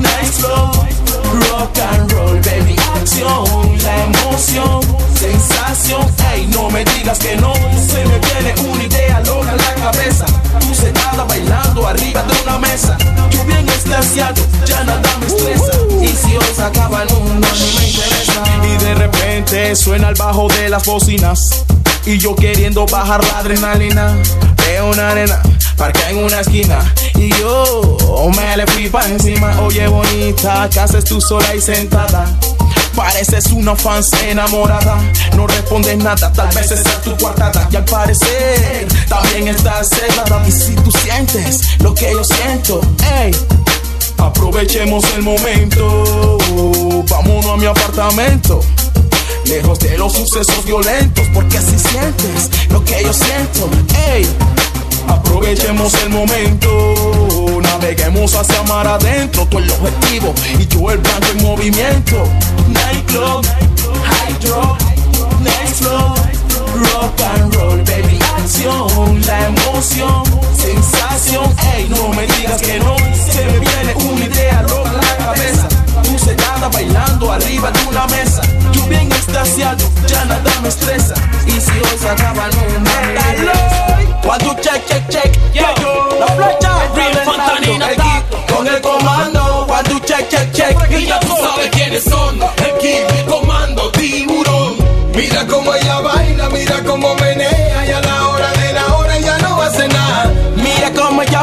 nice 0.00 0.32
flow, 0.40 0.75
rock 1.32 1.78
and 1.78 2.12
roll, 2.12 2.40
baby, 2.40 2.76
acción, 2.94 3.78
la 3.82 4.04
emoción, 4.04 4.80
sensación, 5.18 6.06
ey, 6.32 6.46
no 6.48 6.70
me 6.70 6.84
digas 6.84 7.18
que 7.18 7.36
no, 7.36 7.52
se 7.54 8.04
me 8.04 8.18
viene 8.18 8.70
una 8.70 8.84
idea 8.84 9.20
loca 9.20 9.50
en 9.52 9.56
la 9.58 9.74
cabeza, 9.74 10.26
tú 10.60 10.74
sentada 10.74 11.24
bailando 11.24 11.86
arriba 11.86 12.22
de 12.22 12.42
una 12.42 12.58
mesa, 12.58 12.96
yo 13.30 13.44
bien 13.44 13.68
extasiado, 13.68 14.42
ya 14.64 14.84
nada 14.84 15.18
me 15.20 15.26
estresa, 15.26 15.72
y 16.02 16.08
si 16.08 16.54
se 16.54 16.62
acaba 16.62 17.02
el 17.02 17.14
mundo, 17.14 17.48
ni 17.54 17.78
me 17.78 17.88
interesa, 17.88 18.42
y 18.64 18.84
de 18.84 18.94
repente 18.94 19.76
suena 19.76 20.08
el 20.08 20.14
bajo 20.14 20.48
de 20.48 20.68
las 20.68 20.84
bocinas, 20.84 21.64
y 22.04 22.18
yo 22.18 22.36
queriendo 22.36 22.86
bajar 22.86 23.24
la 23.24 23.38
adrenalina, 23.38 24.14
una 24.82 25.10
arena, 25.10 25.42
parquea 25.76 26.10
en 26.10 26.18
una 26.18 26.40
esquina, 26.40 26.94
y 27.14 27.30
yo 27.34 27.96
me 28.36 28.56
le 28.56 28.66
fui 28.66 28.88
pa' 28.88 29.06
encima, 29.06 29.60
oye 29.60 29.86
bonita, 29.86 30.68
¿qué 30.70 30.80
haces 30.80 31.04
tú 31.04 31.20
sola 31.20 31.54
y 31.54 31.60
sentada? 31.60 32.26
Pareces 32.94 33.46
una 33.52 33.76
fan 33.76 34.02
enamorada, 34.26 34.96
no 35.36 35.46
respondes 35.46 35.98
nada, 35.98 36.32
tal 36.32 36.48
vez 36.54 36.70
esa 36.70 36.90
es 36.90 37.02
tu 37.02 37.14
cuartada. 37.18 37.68
Y 37.70 37.76
al 37.76 37.84
parecer 37.84 38.88
también 39.06 39.48
estás 39.48 39.90
cerrada. 39.90 40.42
Y 40.48 40.50
si 40.50 40.74
tú 40.76 40.90
sientes 40.90 41.78
lo 41.80 41.94
que 41.94 42.10
yo 42.12 42.24
siento, 42.24 42.80
ey, 43.20 43.36
aprovechemos 44.16 45.04
el 45.14 45.22
momento. 45.22 46.38
Vámonos 47.10 47.46
a 47.46 47.56
mi 47.58 47.66
apartamento. 47.66 48.60
Lejos 49.44 49.78
de 49.78 49.98
los 49.98 50.14
sucesos 50.14 50.64
violentos, 50.64 51.26
porque 51.34 51.58
así 51.58 51.78
sientes 51.78 52.50
lo 52.70 52.82
que 52.82 53.02
yo 53.02 53.12
siento, 53.12 53.68
ey. 54.08 54.26
Aprovechemos 55.08 55.94
el 56.02 56.10
momento, 56.10 57.60
naveguemos 57.62 58.34
hacia 58.34 58.62
mar 58.64 58.86
adentro, 58.86 59.46
tú 59.46 59.58
el 59.58 59.70
objetivo 59.70 60.34
y 60.58 60.66
yo 60.66 60.90
el 60.90 60.98
blanco 60.98 61.26
en 61.30 61.42
movimiento. 61.42 62.24
Nightclub, 62.68 63.46
hydro, 64.06 64.76
next 65.42 65.82
flow, 65.82 66.14
rock 66.74 67.20
and 67.34 67.54
roll, 67.54 67.82
baby, 67.84 68.18
acción, 68.38 69.20
la 69.26 69.46
emoción, 69.46 70.24
sensación, 70.56 71.35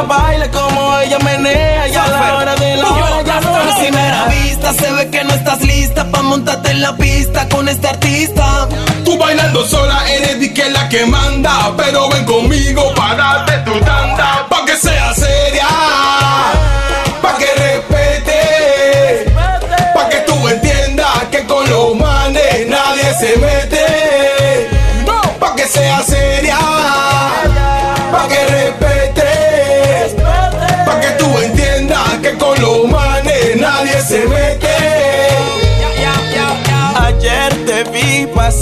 baila, 0.03 0.49
cómo 0.51 0.97
ella 0.99 1.19
menea. 1.19 1.87
Y 1.87 1.95
a 1.95 2.07
la 2.07 2.35
hora 2.35 2.55
de 2.55 2.77
la 2.77 2.89
hora 2.89 3.21
ya 3.21 3.41
no 3.41 3.55
A 3.55 3.61
hace 3.61 3.81
primera 3.81 4.25
vista 4.25 4.73
se 4.73 4.91
ve 4.91 5.09
que 5.09 5.23
no 5.23 5.33
estás 5.33 5.61
lista 5.61 6.09
pa' 6.11 6.21
montarte 6.21 6.71
en 6.71 6.81
la 6.81 6.95
pista 6.95 7.47
con 7.49 7.67
este 7.67 7.87
artista. 7.87 8.67
Tú 9.03 9.17
bailando 9.17 9.65
sola 9.65 10.03
eres 10.09 10.39
di 10.39 10.53
que 10.53 10.69
la 10.69 10.87
que 10.89 11.05
manda, 11.05 11.73
pero 11.77 12.09
ven 12.09 12.25
conmigo 12.25 12.93
para 12.95 13.15
darte 13.15 13.57
tu 13.69 13.79
tanda, 13.81 14.45
pa' 14.49 14.65
que 14.65 14.77
sea 14.77 15.13
seria, 15.13 15.42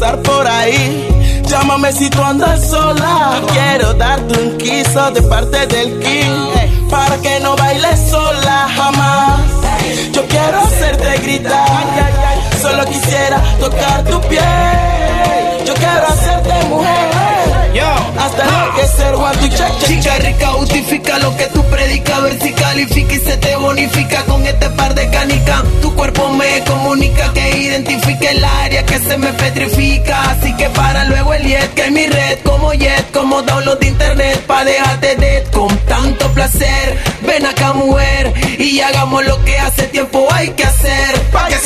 pasar 0.01 0.21
por 0.23 0.47
ahí. 0.47 1.07
Llámame 1.47 1.91
si 1.93 2.09
tú 2.09 2.21
andas 2.23 2.69
sola. 2.69 3.41
Quiero 3.53 3.93
darte 3.93 4.39
un 4.39 4.57
quiso 4.57 5.11
de 5.11 5.21
parte 5.21 5.67
del 5.67 5.99
King. 5.99 6.89
Para 6.89 7.17
que 7.17 7.39
no 7.41 7.55
bailes 7.55 7.99
sola 8.09 8.67
jamás. 8.75 9.41
Yo 10.11 10.25
quiero 10.27 10.59
hacerte 10.59 11.17
gritar. 11.19 11.67
Solo 12.61 12.85
quisiera 12.85 13.41
tocar 13.59 14.03
tu 14.05 14.19
piel. 14.21 15.65
Yo 15.65 15.73
quiero 15.75 16.07
hacerte 16.07 16.53
mujer. 16.69 17.11
Hasta 18.19 18.43
enloquecer, 18.43 19.15
one, 19.15 19.37
two, 19.37 19.49
check, 19.49 19.79
check, 19.79 19.87
Chica 19.87 20.15
rica, 20.19 20.47
justifica 20.49 21.17
lo 21.19 21.35
que 21.37 21.45
tú 21.47 21.63
predicas, 21.63 22.19
a 22.19 22.21
ver 22.21 22.39
si 22.39 22.53
califica 22.53 23.13
y 23.13 23.19
se 23.19 23.37
te 23.37 23.55
bonifica 23.55 24.23
con 24.25 24.45
este 24.45 24.69
par 24.69 24.93
de 24.93 25.09
canicas. 25.09 25.63
Tu 25.81 25.93
cuerpo 25.95 26.29
me 26.29 26.63
comunica 26.65 27.33
que 27.33 27.40
identifique 27.71 28.29
el 28.29 28.43
área 28.43 28.85
que 28.85 28.99
se 28.99 29.17
me 29.17 29.31
petrifica. 29.33 30.31
Así 30.31 30.53
que 30.55 30.69
para 30.69 31.05
luego 31.05 31.33
el 31.33 31.43
jet, 31.43 31.73
que 31.73 31.83
es 31.83 31.91
mi 31.91 32.05
red, 32.05 32.39
como 32.43 32.73
jet, 32.73 33.09
como 33.11 33.41
download 33.41 33.79
de 33.79 33.87
internet, 33.87 34.39
pa' 34.45 34.63
dejarte 34.65 35.15
dead 35.15 35.43
con 35.51 35.75
tanto 35.85 36.27
placer. 36.33 36.97
Ven 37.25 37.45
acá, 37.45 37.73
mujer, 37.73 38.33
y 38.59 38.81
hagamos 38.81 39.25
lo 39.25 39.43
que 39.45 39.57
hace 39.57 39.83
tiempo 39.87 40.27
hay 40.31 40.49
que 40.49 40.63
hacer. 40.63 41.19
pa' 41.31 41.47
que 41.47 41.60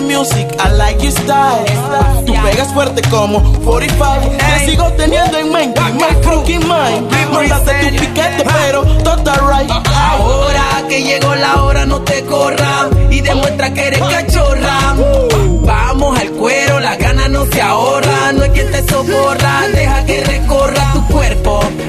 Music, 0.00 0.46
I 0.58 0.72
like 0.76 1.02
your 1.02 1.12
style. 1.12 1.64
Tú 2.24 2.32
pegas 2.42 2.72
fuerte 2.72 3.02
como 3.10 3.42
45. 3.64 4.36
Te 4.38 4.66
sigo 4.66 4.92
teniendo 4.92 5.38
en 5.38 5.52
mente, 5.52 5.80
my 5.94 6.22
fucking 6.22 6.60
mind. 6.60 7.10
Montaste 7.32 7.90
tu 7.90 7.96
piquete, 7.96 8.44
pero 8.44 8.82
total 9.02 9.40
right. 9.48 9.70
Ahora 9.70 10.84
que 10.88 11.02
llegó 11.02 11.34
la 11.34 11.62
hora, 11.62 11.86
no 11.86 12.00
te 12.02 12.24
corra 12.24 12.88
y 13.10 13.20
demuestra 13.20 13.72
que 13.72 13.88
eres 13.88 14.00
cachorra. 14.00 14.94
Vamos 15.62 16.18
al 16.18 16.30
cuero, 16.32 16.80
las 16.80 16.98
ganas 16.98 17.30
no 17.30 17.44
se 17.46 17.60
ahorran. 17.60 18.36
No 18.36 18.44
hay 18.44 18.50
quien 18.50 18.70
te 18.70 18.82
socorra, 18.88 19.68
deja 19.72 20.04
que 20.06 20.24
recorra 20.24 20.97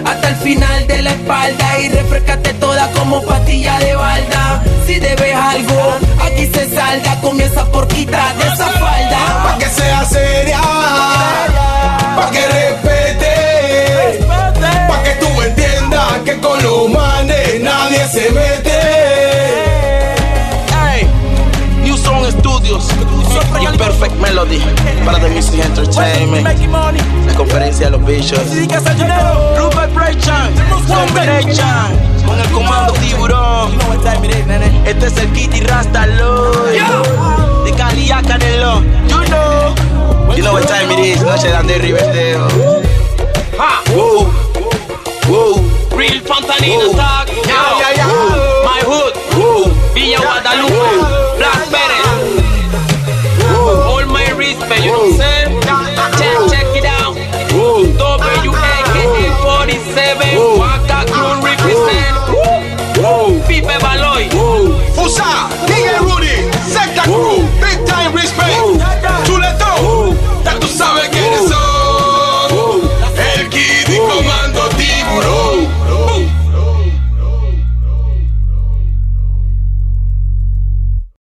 hasta 0.05 0.29
el 0.29 0.35
final 0.37 0.87
de 0.87 1.01
la 1.01 1.11
espalda 1.11 1.79
y 1.79 1.89
refrescate 1.89 2.53
toda 2.55 2.91
como 2.91 3.23
pastilla 3.23 3.79
de 3.79 3.95
balda. 3.95 4.63
Si 4.85 4.99
debes 4.99 5.35
algo, 5.35 5.97
aquí 6.25 6.47
se 6.47 6.69
salda. 6.75 7.19
Comienza 7.21 7.65
por 7.71 7.87
quitarte 7.87 8.47
esa 8.47 8.65
Pa' 8.65 8.79
falda. 8.79 9.57
que 9.59 9.65
sea 9.69 10.05
seria, 10.05 10.59
pa' 12.15 12.29
que 12.31 12.47
respete, 12.47 14.25
pa' 14.87 15.03
que 15.03 15.11
tú 15.21 15.41
entiendas 15.41 16.13
que 16.25 16.39
con 16.39 16.61
los 16.63 16.89
manes 16.89 17.61
nadie 17.61 18.07
se 18.07 18.31
mete. 18.31 18.68
Studios 22.99 23.73
y 23.73 23.77
Perfect 23.77 24.15
Melody 24.15 24.59
para 25.05 25.19
The 25.19 25.29
Music 25.29 25.63
Entertainment. 25.63 26.47
La 27.25 27.33
conferencia 27.33 27.85
de 27.85 27.91
los 27.91 28.05
bichos. 28.05 28.39
Group 29.55 29.73
Vibration, 29.75 30.53
Combination, 30.87 31.99
con 32.25 32.39
el 32.39 32.49
comando 32.51 32.93
tiburón. 32.93 33.71
Este 34.85 35.05
es 35.07 35.17
el 35.17 35.31
Kitty 35.33 35.61
Rasta 35.61 36.07
Lloyd. 36.07 36.81
De 37.65 37.71
Cali 37.73 38.11
a 38.11 38.21
Canelo. 38.21 38.81
You 39.07 39.25
know. 39.25 39.75
You 40.35 40.43
know 40.43 40.53
what 40.53 40.67
time 40.67 40.91
it 40.91 40.99
is. 40.99 41.21
Noche 41.21 41.49
de 41.49 41.77
Riverdale. 41.79 42.39
Woo. 43.93 44.27
Woo. 45.27 45.71
Real 45.95 46.21
Fontanina 46.21 46.85
Woo. 46.85 46.95
talk. 46.95 47.27
Yeah, 47.27 47.79
yeah, 47.79 47.95
yeah. 47.95 48.65
My 48.65 48.79
hood. 48.85 49.13
Woo. 49.37 49.79